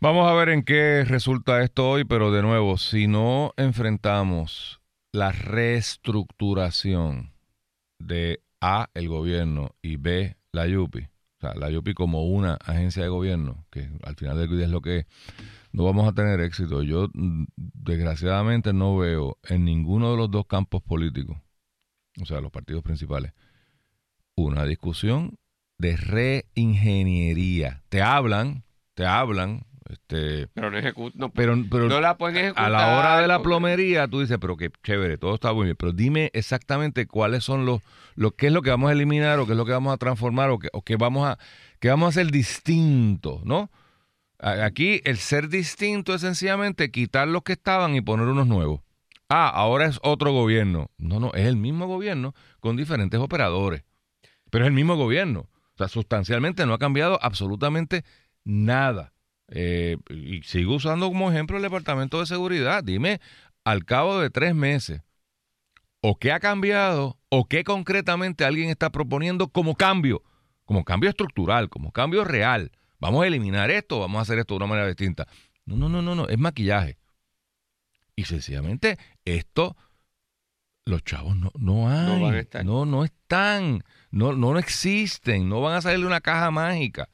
Vamos 0.00 0.30
a 0.30 0.34
ver 0.34 0.48
en 0.48 0.62
qué 0.62 1.04
resulta 1.06 1.62
esto 1.62 1.88
hoy, 1.88 2.04
pero 2.04 2.32
de 2.32 2.42
nuevo, 2.42 2.76
si 2.76 3.06
no 3.06 3.54
enfrentamos 3.56 4.81
la 5.12 5.30
reestructuración 5.30 7.32
de 7.98 8.42
A, 8.60 8.90
el 8.94 9.08
gobierno, 9.08 9.74
y 9.82 9.96
B, 9.96 10.36
la 10.52 10.66
YUPI, 10.66 11.02
o 11.02 11.40
sea, 11.40 11.54
la 11.54 11.70
YUPI 11.70 11.94
como 11.94 12.24
una 12.24 12.54
agencia 12.54 13.02
de 13.02 13.08
gobierno, 13.08 13.66
que 13.70 13.90
al 14.02 14.16
final 14.16 14.38
del 14.38 14.48
día 14.48 14.64
es 14.64 14.70
lo 14.70 14.80
que 14.80 15.00
es, 15.00 15.06
no 15.72 15.84
vamos 15.84 16.08
a 16.08 16.12
tener 16.12 16.40
éxito. 16.40 16.82
Yo, 16.82 17.08
mm, 17.12 17.44
desgraciadamente, 17.56 18.72
no 18.72 18.96
veo 18.96 19.38
en 19.44 19.64
ninguno 19.64 20.12
de 20.12 20.16
los 20.16 20.30
dos 20.30 20.46
campos 20.46 20.82
políticos, 20.82 21.36
o 22.20 22.26
sea, 22.26 22.40
los 22.40 22.50
partidos 22.50 22.82
principales, 22.82 23.32
una 24.34 24.64
discusión 24.64 25.38
de 25.78 25.96
reingeniería. 25.96 27.82
Te 27.88 28.02
hablan, 28.02 28.64
te 28.94 29.04
hablan, 29.04 29.66
este, 29.92 30.48
Pero 30.54 30.70
no 30.70 30.78
ejecutan, 30.78 31.20
no, 31.20 31.30
pero, 31.30 31.54
pero 31.70 31.88
no 31.88 32.00
la 32.00 32.16
pueden 32.16 32.36
ejecutar. 32.36 32.64
a 32.64 32.70
la 32.70 32.98
hora 32.98 33.20
de 33.20 33.28
la 33.28 33.42
plomería 33.42 34.08
tú 34.08 34.20
dices, 34.20 34.38
pero 34.40 34.56
qué 34.56 34.70
chévere, 34.82 35.18
todo 35.18 35.34
está 35.34 35.52
muy 35.52 35.66
bien, 35.66 35.76
pero 35.76 35.92
dime 35.92 36.30
exactamente 36.32 37.06
cuáles 37.06 37.44
son 37.44 37.66
los, 37.66 37.82
lo 38.14 38.32
qué 38.32 38.46
es 38.46 38.52
lo 38.52 38.62
que 38.62 38.70
vamos 38.70 38.88
a 38.88 38.92
eliminar 38.92 39.38
o 39.38 39.46
qué 39.46 39.52
es 39.52 39.58
lo 39.58 39.66
que 39.66 39.72
vamos 39.72 39.92
a 39.92 39.98
transformar 39.98 40.50
o 40.50 40.58
qué, 40.58 40.68
o 40.72 40.82
qué 40.82 40.96
vamos 40.96 41.28
a, 41.28 41.38
qué 41.78 41.90
vamos 41.90 42.06
a 42.06 42.08
hacer 42.08 42.32
distinto, 42.32 43.42
¿no? 43.44 43.70
Aquí 44.38 45.00
el 45.04 45.18
ser 45.18 45.48
distinto 45.48 46.14
es 46.14 46.22
sencillamente 46.22 46.90
quitar 46.90 47.28
los 47.28 47.42
que 47.42 47.52
estaban 47.52 47.94
y 47.94 48.00
poner 48.00 48.26
unos 48.26 48.48
nuevos. 48.48 48.80
Ah, 49.28 49.48
ahora 49.48 49.86
es 49.86 50.00
otro 50.02 50.32
gobierno. 50.32 50.90
No, 50.98 51.20
no, 51.20 51.32
es 51.32 51.46
el 51.46 51.56
mismo 51.56 51.86
gobierno 51.86 52.34
con 52.58 52.76
diferentes 52.76 53.20
operadores. 53.20 53.84
Pero 54.50 54.64
es 54.64 54.68
el 54.68 54.74
mismo 54.74 54.96
gobierno. 54.96 55.48
O 55.74 55.78
sea, 55.78 55.86
sustancialmente 55.86 56.66
no 56.66 56.74
ha 56.74 56.78
cambiado 56.78 57.20
absolutamente 57.22 58.04
nada. 58.44 59.11
Eh, 59.48 59.96
y 60.08 60.42
sigo 60.42 60.76
usando 60.76 61.08
como 61.08 61.30
ejemplo 61.30 61.56
el 61.56 61.62
Departamento 61.62 62.20
de 62.20 62.26
Seguridad. 62.26 62.82
Dime, 62.82 63.20
al 63.64 63.84
cabo 63.84 64.20
de 64.20 64.30
tres 64.30 64.54
meses, 64.54 65.02
o 66.00 66.16
qué 66.16 66.32
ha 66.32 66.40
cambiado, 66.40 67.18
o 67.28 67.46
qué 67.46 67.64
concretamente 67.64 68.44
alguien 68.44 68.70
está 68.70 68.90
proponiendo 68.90 69.48
como 69.48 69.74
cambio, 69.74 70.22
como 70.64 70.84
cambio 70.84 71.10
estructural, 71.10 71.68
como 71.68 71.92
cambio 71.92 72.24
real. 72.24 72.72
Vamos 72.98 73.24
a 73.24 73.26
eliminar 73.26 73.70
esto, 73.70 74.00
vamos 74.00 74.18
a 74.18 74.22
hacer 74.22 74.38
esto 74.38 74.54
de 74.54 74.58
una 74.58 74.66
manera 74.66 74.88
distinta. 74.88 75.26
No, 75.64 75.76
no, 75.76 75.88
no, 75.88 76.02
no, 76.02 76.14
no, 76.14 76.28
es 76.28 76.38
maquillaje. 76.38 76.98
Y 78.16 78.24
sencillamente 78.24 78.98
esto, 79.24 79.76
los 80.84 81.02
chavos 81.04 81.36
no, 81.36 81.52
no 81.58 81.88
hay, 81.88 82.46
No 82.64 82.84
no 82.84 83.04
están, 83.04 83.84
no, 84.10 84.32
no 84.32 84.58
existen, 84.58 85.48
no 85.48 85.60
van 85.60 85.76
a 85.76 85.82
salir 85.82 86.00
de 86.00 86.06
una 86.06 86.20
caja 86.20 86.50
mágica. 86.50 87.08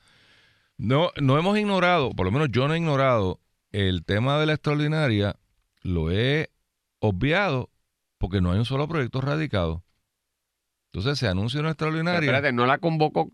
No, 0.78 1.10
no 1.20 1.38
hemos 1.38 1.58
ignorado, 1.58 2.10
por 2.10 2.26
lo 2.26 2.32
menos 2.32 2.48
yo 2.50 2.68
no 2.68 2.74
he 2.74 2.78
ignorado 2.78 3.40
el 3.72 4.04
tema 4.04 4.38
de 4.38 4.46
la 4.46 4.54
extraordinaria, 4.54 5.36
lo 5.82 6.10
he 6.10 6.50
obviado 7.00 7.70
porque 8.18 8.40
no 8.40 8.52
hay 8.52 8.58
un 8.58 8.64
solo 8.64 8.88
proyecto 8.88 9.20
radicado. 9.20 9.84
Entonces 10.92 11.18
se 11.18 11.28
anuncia 11.28 11.60
una 11.60 11.68
Pero 11.68 11.72
extraordinaria. 11.72 12.20
espérate, 12.20 12.52
no 12.52 12.64
la 12.66 12.78
convoco 12.78 13.30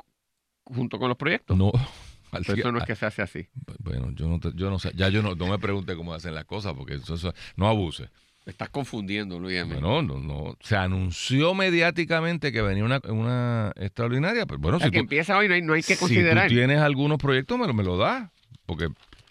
junto 0.64 0.98
con 0.98 1.08
los 1.08 1.16
proyectos. 1.16 1.56
No, 1.56 1.70
Pero 2.32 2.54
eso 2.54 2.72
no 2.72 2.78
es 2.78 2.84
que 2.84 2.96
se 2.96 3.06
hace 3.06 3.22
así. 3.22 3.48
Bueno, 3.78 4.10
yo 4.12 4.26
no, 4.26 4.40
te- 4.40 4.52
yo 4.54 4.68
no 4.70 4.78
sé, 4.78 4.90
ya 4.96 5.08
yo 5.08 5.22
no, 5.22 5.34
no 5.36 5.46
me 5.46 5.58
pregunte 5.58 5.94
cómo 5.94 6.14
hacen 6.14 6.34
las 6.34 6.46
cosas 6.46 6.74
porque 6.74 6.94
eso, 6.94 7.14
eso- 7.14 7.32
no 7.56 7.68
abuse. 7.68 8.10
Me 8.46 8.50
estás 8.50 8.68
confundiendo, 8.68 9.38
Luis. 9.38 9.64
Bueno, 9.66 10.02
no, 10.02 10.18
no, 10.20 10.56
se 10.60 10.76
anunció 10.76 11.54
mediáticamente 11.54 12.52
que 12.52 12.60
venía 12.60 12.84
una, 12.84 13.00
una 13.08 13.72
extraordinaria, 13.76 14.44
pero 14.44 14.58
bueno, 14.58 14.76
O 14.76 14.80
sea, 14.80 14.88
si 14.88 14.92
que 14.92 14.98
tú, 14.98 15.02
empieza 15.04 15.38
hoy, 15.38 15.48
no 15.48 15.54
hay, 15.54 15.62
no 15.62 15.72
hay 15.72 15.82
que 15.82 15.94
si 15.94 15.98
considerar. 16.00 16.48
tú 16.48 16.54
tienes 16.54 16.78
algunos 16.80 17.16
proyectos, 17.18 17.58
me 17.58 17.66
lo, 17.66 17.72
me 17.72 17.82
lo 17.84 17.96
das, 17.96 18.30
porque, 18.66 18.88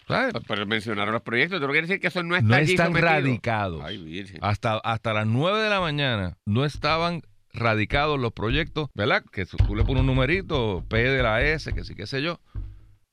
¿sabes? 0.08 0.32
Pero- 0.32 0.44
Pero 0.48 0.66
mencionaron 0.66 1.12
los 1.14 1.22
proyectos, 1.22 1.60
¿tú 1.60 1.66
no 1.66 1.72
quieres 1.72 1.88
decir 1.88 2.00
que 2.00 2.08
eso 2.08 2.24
no 2.24 2.34
está 2.34 2.48
No 2.48 2.54
allí 2.56 2.72
están 2.72 2.86
sometido? 2.88 3.08
radicados. 3.12 3.82
Ay, 3.84 3.98
virgen. 4.02 4.38
Hasta, 4.42 4.78
hasta 4.78 5.12
las 5.12 5.26
9 5.28 5.62
de 5.62 5.70
la 5.70 5.80
mañana 5.80 6.36
no 6.44 6.64
estaban 6.64 7.22
radicados 7.52 8.18
los 8.18 8.32
proyectos, 8.32 8.88
¿verdad? 8.94 9.22
Que 9.30 9.46
tú 9.46 9.76
le 9.76 9.84
pones 9.84 10.00
un 10.00 10.06
numerito, 10.08 10.84
P 10.88 10.96
de 11.04 11.22
la 11.22 11.40
S, 11.40 11.72
que 11.72 11.84
sí, 11.84 11.94
qué 11.94 12.08
sé 12.08 12.20
yo. 12.20 12.40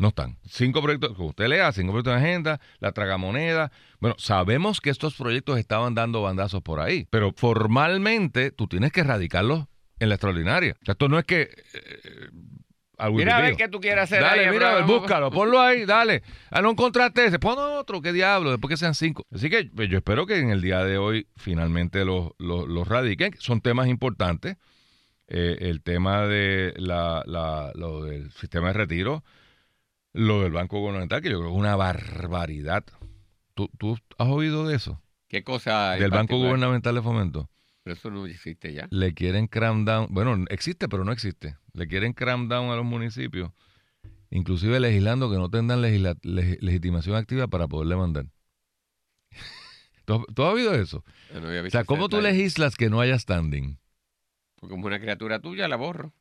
No 0.02 0.08
están. 0.08 0.40
Cinco 0.50 0.82
proyectos, 0.82 1.14
como 1.16 1.30
usted 1.30 1.48
lea, 1.48 1.72
cinco 1.72 1.92
proyectos 1.92 2.14
en 2.18 2.20
agenda, 2.24 2.60
la 2.80 2.92
tragamoneda. 2.92 3.72
Bueno, 4.00 4.16
sabemos 4.18 4.82
que 4.82 4.90
estos 4.90 5.16
proyectos 5.16 5.60
estaban 5.60 5.94
dando 5.94 6.24
bandazos 6.24 6.64
por 6.64 6.80
ahí, 6.80 7.06
pero 7.12 7.34
formalmente 7.38 8.50
tú 8.52 8.68
tienes 8.68 8.92
que 8.92 9.04
radicarlos 9.04 9.68
en 10.00 10.10
la 10.10 10.16
extraordinaria. 10.16 10.76
O 10.82 10.86
sea, 10.86 10.94
esto 10.94 11.08
no 11.08 11.20
es 11.20 11.26
que... 11.26 11.42
eh, 11.74 12.30
algo 12.98 13.18
Mira 13.18 13.38
a 13.38 13.42
ver 13.42 13.56
qué 13.56 13.68
tú 13.68 13.80
quieres 13.80 14.04
hacer 14.04 14.22
Dale, 14.22 14.46
ahí, 14.46 14.52
mira, 14.52 14.72
a 14.72 14.76
ver, 14.76 14.84
búscalo, 14.86 15.30
ponlo 15.32 15.60
ahí, 15.62 15.86
dale. 15.86 16.24
Ah, 16.50 16.62
no 16.62 16.72
encontraste 16.72 17.26
ese, 17.26 17.38
pon 17.40 17.58
otro, 17.60 18.02
qué 18.02 18.12
diablo, 18.12 18.50
después 18.52 18.70
que 18.72 18.78
sean 18.78 18.96
cinco. 18.96 19.26
Así 19.32 19.50
que 19.52 19.66
pues, 19.76 19.88
yo 19.90 19.98
espero 19.98 20.26
que 20.26 20.38
en 20.40 20.50
el 20.50 20.62
día 20.62 20.84
de 20.84 20.98
hoy 20.98 21.28
finalmente 21.36 22.06
los, 22.06 22.32
los, 22.40 22.68
los 22.68 22.88
radiquen. 22.88 23.34
Son 23.40 23.62
temas 23.62 23.88
importantes. 23.88 24.58
Eh, 25.28 25.58
el 25.70 25.82
tema 25.82 26.28
de 26.28 26.74
la, 26.78 27.24
la- 27.26 27.72
lo 27.76 28.04
del 28.04 28.32
sistema 28.34 28.68
de 28.68 28.74
retiro, 28.74 29.24
lo 30.14 30.42
del 30.44 30.52
Banco 30.52 30.80
Gubernamental, 30.80 31.22
que 31.22 31.30
yo 31.30 31.38
creo 31.40 31.50
que 31.50 31.56
es 31.56 31.60
una 31.60 31.76
barbaridad. 31.76 32.84
¿Tú, 33.54 33.70
tú 33.78 33.98
has 34.18 34.28
oído 34.28 34.68
de 34.68 34.76
eso? 34.76 35.02
¿Qué 35.28 35.44
cosa? 35.44 35.92
Del 35.94 36.10
Banco? 36.12 36.38
Gubernamental 36.38 36.96
de 36.96 37.02
Fomento. 37.02 37.50
Pero 37.84 37.96
eso 37.96 38.12
no 38.12 38.26
existe 38.26 38.74
ya. 38.74 38.88
Le 38.92 39.14
quieren 39.14 39.48
cram 39.48 39.86
down, 39.86 40.08
bueno, 40.12 40.46
existe, 40.50 40.88
pero 40.88 41.04
no 41.04 41.12
existe. 41.12 41.58
Le 41.74 41.88
quieren 41.88 42.14
cram 42.14 42.48
down 42.48 42.70
a 42.70 42.76
los 42.76 42.86
municipios, 42.86 43.52
inclusive 44.30 44.80
legislando 44.80 45.32
que 45.32 45.38
no 45.38 45.50
tengan 45.50 45.82
legisla- 45.82 46.20
leg- 46.22 46.60
legitimación 46.62 47.16
activa 47.16 47.48
para 47.48 47.68
poderle 47.68 47.96
mandar. 47.96 48.26
¿Tú, 50.06 50.14
has- 50.16 50.36
tú 50.36 50.44
has 50.44 50.54
oído 50.54 50.74
eso? 50.76 51.04
No 51.34 51.48
había 51.48 51.62
O 51.64 51.70
sea, 51.70 51.84
¿cómo 51.86 52.10
tú 52.10 52.22
legislas 52.22 52.76
que 52.76 52.90
no 52.90 53.00
haya 53.02 53.18
standing? 53.18 53.78
Porque 54.60 54.72
como 54.74 54.88
una 54.88 55.00
criatura 55.00 55.40
tuya, 55.40 55.68
la 55.68 55.76
borro. 55.76 56.14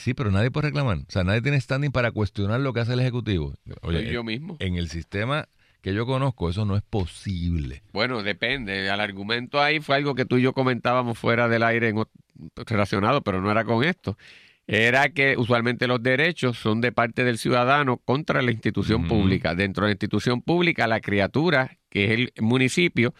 Sí, 0.00 0.14
pero 0.14 0.30
nadie 0.30 0.50
puede 0.50 0.68
reclamar. 0.68 0.98
O 0.98 1.04
sea, 1.10 1.24
nadie 1.24 1.42
tiene 1.42 1.60
standing 1.60 1.90
para 1.92 2.10
cuestionar 2.10 2.60
lo 2.60 2.72
que 2.72 2.80
hace 2.80 2.94
el 2.94 3.00
Ejecutivo. 3.00 3.54
Oye, 3.82 3.98
Soy 3.98 4.06
en- 4.08 4.12
yo 4.12 4.24
mismo. 4.24 4.56
en 4.58 4.76
el 4.76 4.88
sistema 4.88 5.46
que 5.82 5.94
yo 5.94 6.06
conozco, 6.06 6.48
eso 6.50 6.64
no 6.64 6.76
es 6.76 6.82
posible. 6.82 7.82
Bueno, 7.92 8.22
depende. 8.22 8.90
Al 8.90 9.00
argumento 9.00 9.60
ahí 9.60 9.80
fue 9.80 9.96
algo 9.96 10.14
que 10.14 10.24
tú 10.24 10.36
y 10.38 10.42
yo 10.42 10.52
comentábamos 10.52 11.18
fuera 11.18 11.48
del 11.48 11.62
aire 11.62 11.88
en 11.88 12.02
relacionado, 12.66 13.22
pero 13.22 13.40
no 13.40 13.50
era 13.50 13.64
con 13.64 13.84
esto. 13.84 14.16
Era 14.66 15.08
que 15.08 15.36
usualmente 15.36 15.86
los 15.86 16.02
derechos 16.02 16.56
son 16.58 16.80
de 16.80 16.92
parte 16.92 17.24
del 17.24 17.38
ciudadano 17.38 17.96
contra 17.96 18.40
la 18.40 18.52
institución 18.52 19.08
pública. 19.08 19.54
Dentro 19.54 19.84
de 19.84 19.88
la 19.88 19.92
institución 19.92 20.42
pública, 20.42 20.86
la 20.86 21.00
criatura, 21.00 21.76
que 21.88 22.04
es 22.04 22.10
el 22.12 22.32
municipio, 22.40 23.12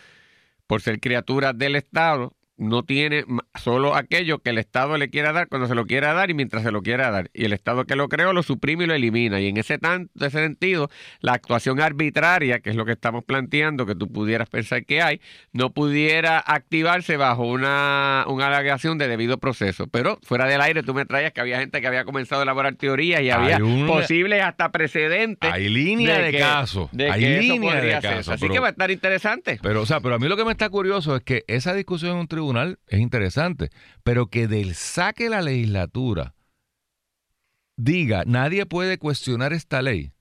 por 0.67 0.81
ser 0.81 1.01
criatura 1.01 1.53
del 1.53 1.75
Estado, 1.77 2.37
no 2.61 2.83
tiene 2.83 3.25
solo 3.59 3.95
aquello 3.95 4.39
que 4.41 4.51
el 4.51 4.59
Estado 4.59 4.99
le 4.99 5.09
quiera 5.09 5.33
dar 5.33 5.49
cuando 5.49 5.67
se 5.67 5.75
lo 5.75 5.87
quiera 5.87 6.13
dar 6.13 6.31
y 6.31 6.35
mientras 6.35 6.63
se 6.63 6.71
lo 6.71 6.83
quiera 6.83 7.11
dar. 7.11 7.31
Y 7.33 7.47
el 7.47 7.55
Estado 7.55 7.87
que 7.87 7.97
lo 7.97 8.09
creó 8.11 8.35
lo 8.35 8.43
suprime 8.43 8.85
y 8.85 8.87
lo 8.87 8.95
elimina. 8.95 9.41
Y 9.41 9.49
en 9.49 9.57
ese, 9.57 9.79
tan, 9.79 10.11
ese 10.15 10.31
sentido, 10.31 10.91
la 11.21 11.33
actuación 11.33 11.81
arbitraria, 11.81 12.61
que 12.61 12.69
es 12.69 12.77
lo 12.77 12.85
que 12.85 12.93
estamos 12.93 13.25
planteando, 13.25 13.87
que 13.87 13.95
tú 13.95 14.13
pudieras 14.13 14.51
pensar 14.51 14.85
que 14.85 15.01
hay, 15.01 15.23
no 15.53 15.71
pudiera 15.71 16.39
activarse 16.39 17.17
bajo 17.17 17.45
una, 17.45 18.25
una 18.29 18.49
alegación 18.49 18.99
de 18.99 19.09
debido 19.09 19.39
proceso. 19.39 19.87
Pero 19.87 20.19
fuera 20.23 20.47
del 20.47 20.61
aire 20.61 20.83
tú 20.83 20.93
me 20.93 21.07
traías 21.07 21.33
que 21.33 21.41
había 21.41 21.61
gente 21.61 21.81
que 21.81 21.87
había 21.87 22.05
comenzado 22.05 22.43
a 22.43 22.45
elaborar 22.45 22.75
teorías 22.75 23.23
y 23.23 23.31
había 23.31 23.57
una- 23.57 23.87
posibles 23.87 24.43
hasta 24.43 24.71
precedentes. 24.71 25.51
Hay 25.51 25.71
línea 25.71 26.19
de, 26.19 26.39
casos. 26.39 26.91
Hay 26.93 27.25
línea 27.41 27.81
de 27.81 27.93
casos. 28.01 28.29
Así 28.29 28.43
pero- 28.43 28.53
que 28.53 28.61
va 28.61 28.67
a 28.67 28.71
estar 28.73 28.91
interesante. 28.91 29.59
Pero, 29.63 29.81
o 29.81 29.87
sea, 29.87 30.01
pero 30.01 30.17
a 30.17 30.19
mí 30.19 30.29
lo 30.29 30.37
que 30.37 30.45
me 30.45 30.53
está 30.53 30.69
curioso 30.69 31.17
es 31.17 31.23
que 31.23 31.45
esa 31.49 31.73
discusión 31.73 32.13
en 32.13 32.19
un 32.19 32.29
tribunal 32.29 32.50
es 32.87 33.01
interesante, 33.01 33.71
pero 34.03 34.27
que 34.27 34.49
del 34.49 34.75
saque 34.75 35.29
la 35.29 35.43
legislatura 35.43 36.35
diga, 37.77 38.25
nadie 38.27 38.67
puede 38.67 38.99
cuestionar 38.99 39.53
esta 39.53 39.83
ley, 39.83 40.13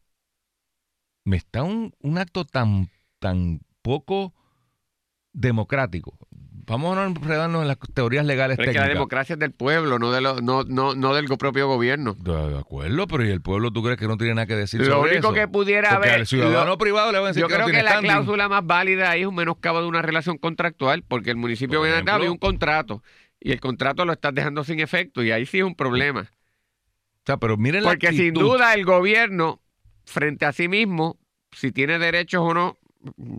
me 1.26 1.38
está 1.38 1.64
un, 1.64 1.94
un 2.00 2.18
acto 2.18 2.46
tan, 2.46 2.90
tan 3.20 3.62
poco 3.82 4.34
democrático. 5.34 6.18
Vamos 6.70 6.96
a 6.96 7.02
no 7.02 7.08
enredarnos 7.08 7.64
en 7.64 7.68
las 7.68 7.78
teorías 7.94 8.24
legales 8.26 8.58
Pero 8.58 8.70
es 8.70 8.74
que 8.74 8.78
la 8.80 8.84
técnicas. 8.86 8.96
democracia 8.96 9.34
es 9.34 9.40
del 9.40 9.52
pueblo, 9.52 9.98
no, 9.98 10.12
de 10.12 10.22
lo- 10.22 10.40
no, 10.40 10.64
no, 10.64 10.94
no 10.94 11.16
del 11.16 11.26
propio 11.26 11.68
gobierno. 11.68 12.14
De 12.14 12.58
acuerdo, 12.60 13.08
pero 13.08 13.26
¿y 13.26 13.32
el 13.32 13.42
pueblo 13.42 13.72
tú 13.72 13.82
crees 13.84 13.98
que 13.98 14.08
no 14.08 14.18
tiene 14.18 14.36
nada 14.36 14.46
que 14.46 14.56
decir 14.56 14.80
Lo 14.82 14.86
sobre 14.98 15.14
único 15.14 15.28
eso? 15.30 15.34
que 15.34 15.48
pudiera 15.48 15.90
Porque 15.90 16.10
haber- 16.10 16.20
al 16.22 16.28
ciudadano 16.28 16.66
lo- 16.72 16.78
privado 16.78 17.12
le 17.12 17.18
van 17.18 17.26
a 17.26 17.28
decir 17.30 17.42
Yo 17.42 17.48
que 17.48 17.58
no 17.58 17.64
creo 17.66 17.76
que 17.76 17.84
la 17.84 17.90
standing. 17.92 18.10
cláusula 18.12 18.48
más 18.50 18.66
válida 18.66 19.10
ahí 19.10 19.22
es 19.22 19.28
un 19.28 19.36
menoscabo 19.36 19.82
de 19.82 19.88
una 19.88 20.02
relación 20.02 20.38
contractual, 20.38 21.04
porque 21.08 21.32
el 21.32 21.38
municipio 21.38 21.82
viene 21.82 22.04
había 22.10 22.32
un 22.32 22.38
contrato 22.38 23.04
y 23.40 23.52
el 23.52 23.60
contrato 23.60 24.06
lo 24.06 24.14
estás 24.14 24.34
dejando 24.36 24.64
sin 24.64 24.80
efecto 24.80 25.24
y 25.24 25.32
ahí 25.32 25.46
sí 25.46 25.58
es 25.60 25.64
un 25.64 25.76
problema. 25.76 26.22
O 26.22 27.22
sea, 27.26 27.38
pero 27.38 27.58
miren 27.58 27.84
la 27.84 27.90
Porque 27.90 28.12
sin 28.14 28.34
duda 28.34 28.74
el 28.74 28.86
gobierno, 28.86 29.62
frente 30.06 30.46
a 30.46 30.52
sí 30.52 30.68
mismo, 30.68 31.20
si 31.52 31.72
tiene 31.72 32.00
derechos 32.00 32.42
o 32.44 32.54
no, 32.54 32.78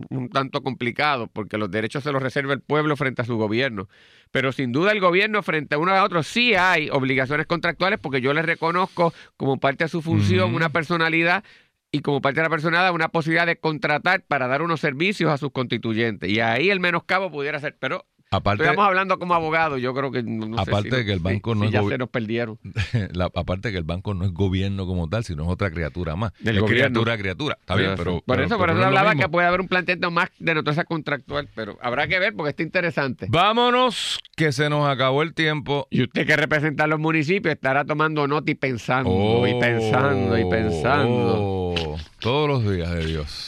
un 0.09 0.29
tanto 0.29 0.63
complicado, 0.63 1.27
porque 1.27 1.57
los 1.57 1.69
derechos 1.69 2.03
se 2.03 2.11
los 2.11 2.21
reserva 2.21 2.53
el 2.53 2.61
pueblo 2.61 2.95
frente 2.97 3.21
a 3.21 3.25
su 3.25 3.37
gobierno. 3.37 3.87
Pero 4.31 4.51
sin 4.51 4.71
duda 4.71 4.91
el 4.91 4.99
gobierno 4.99 5.43
frente 5.43 5.75
a 5.75 5.77
uno 5.77 5.91
a 5.91 6.03
otro 6.03 6.23
sí 6.23 6.55
hay 6.55 6.89
obligaciones 6.89 7.45
contractuales 7.45 7.99
porque 7.99 8.21
yo 8.21 8.33
les 8.33 8.45
reconozco 8.45 9.13
como 9.37 9.59
parte 9.59 9.83
de 9.83 9.89
su 9.89 10.01
función 10.01 10.55
una 10.55 10.69
personalidad 10.69 11.43
y 11.91 11.99
como 11.99 12.21
parte 12.21 12.39
de 12.39 12.43
la 12.43 12.49
personalidad 12.49 12.93
una 12.93 13.09
posibilidad 13.09 13.45
de 13.45 13.57
contratar 13.57 14.23
para 14.23 14.47
dar 14.47 14.61
unos 14.61 14.79
servicios 14.79 15.29
a 15.29 15.37
sus 15.37 15.51
constituyentes. 15.51 16.29
Y 16.29 16.39
ahí 16.39 16.69
el 16.69 16.79
menoscabo 16.79 17.31
pudiera 17.31 17.59
ser, 17.59 17.75
pero 17.79 18.05
Aparte, 18.33 18.63
estamos 18.63 18.85
hablando 18.85 19.19
como 19.19 19.33
abogados, 19.33 19.81
yo 19.81 19.93
creo 19.93 20.09
que 20.09 20.23
no, 20.23 20.45
no 20.47 20.55
sé 20.63 20.69
Aparte 20.71 20.89
si- 20.89 20.95
de 20.95 21.05
que 21.05 21.11
el 21.11 21.17
si- 21.17 21.23
banco 21.23 21.53
no 21.53 21.61
si 21.63 21.67
es 21.67 21.73
ya 21.73 21.83
se 21.83 21.97
nos 21.97 22.07
perdieron. 22.09 22.57
la- 23.11 23.29
aparte 23.35 23.71
que 23.73 23.77
el 23.77 23.83
banco 23.83 24.13
no 24.13 24.23
es 24.23 24.31
gobierno 24.31 24.85
como 24.87 25.09
tal, 25.09 25.25
sino 25.25 25.43
es 25.43 25.49
otra 25.49 25.69
criatura 25.69 26.15
más. 26.15 26.31
Es 26.39 26.43
gobierno. 26.45 26.65
criatura, 26.67 27.17
criatura. 27.17 27.57
Está 27.59 27.75
bien, 27.75 27.91
pero... 27.97 28.13
por 28.21 28.23
pero- 28.25 28.43
eso, 28.45 28.57
por 28.57 28.69
eso 28.69 28.79
no 28.79 28.85
hablaba 28.85 29.15
que 29.15 29.27
puede 29.27 29.47
haber 29.47 29.59
un 29.59 29.67
planteamiento 29.67 30.11
más 30.11 30.29
de 30.39 30.55
naturaleza 30.55 30.85
contractual, 30.85 31.49
pero 31.53 31.77
habrá 31.81 32.07
que 32.07 32.19
ver 32.19 32.33
porque 32.33 32.51
está 32.51 32.63
interesante. 32.63 33.27
Vámonos, 33.29 34.17
que 34.37 34.53
se 34.53 34.69
nos 34.69 34.87
acabó 34.87 35.23
el 35.23 35.33
tiempo. 35.33 35.87
Y 35.89 36.03
usted 36.03 36.25
que 36.25 36.37
representa 36.37 36.85
a 36.85 36.87
los 36.87 36.99
municipios 37.01 37.53
estará 37.53 37.83
tomando 37.83 38.27
nota 38.29 38.49
y 38.49 38.55
pensando 38.55 39.45
y 39.45 39.51
Oh, 39.53 39.59
pensando 39.59 40.37
y 40.37 40.45
pensando. 40.49 41.35
oh, 41.37 41.97
todos 42.19 42.47
los 42.47 42.73
días 42.73 42.91
de 42.93 43.05
Dios. 43.05 43.47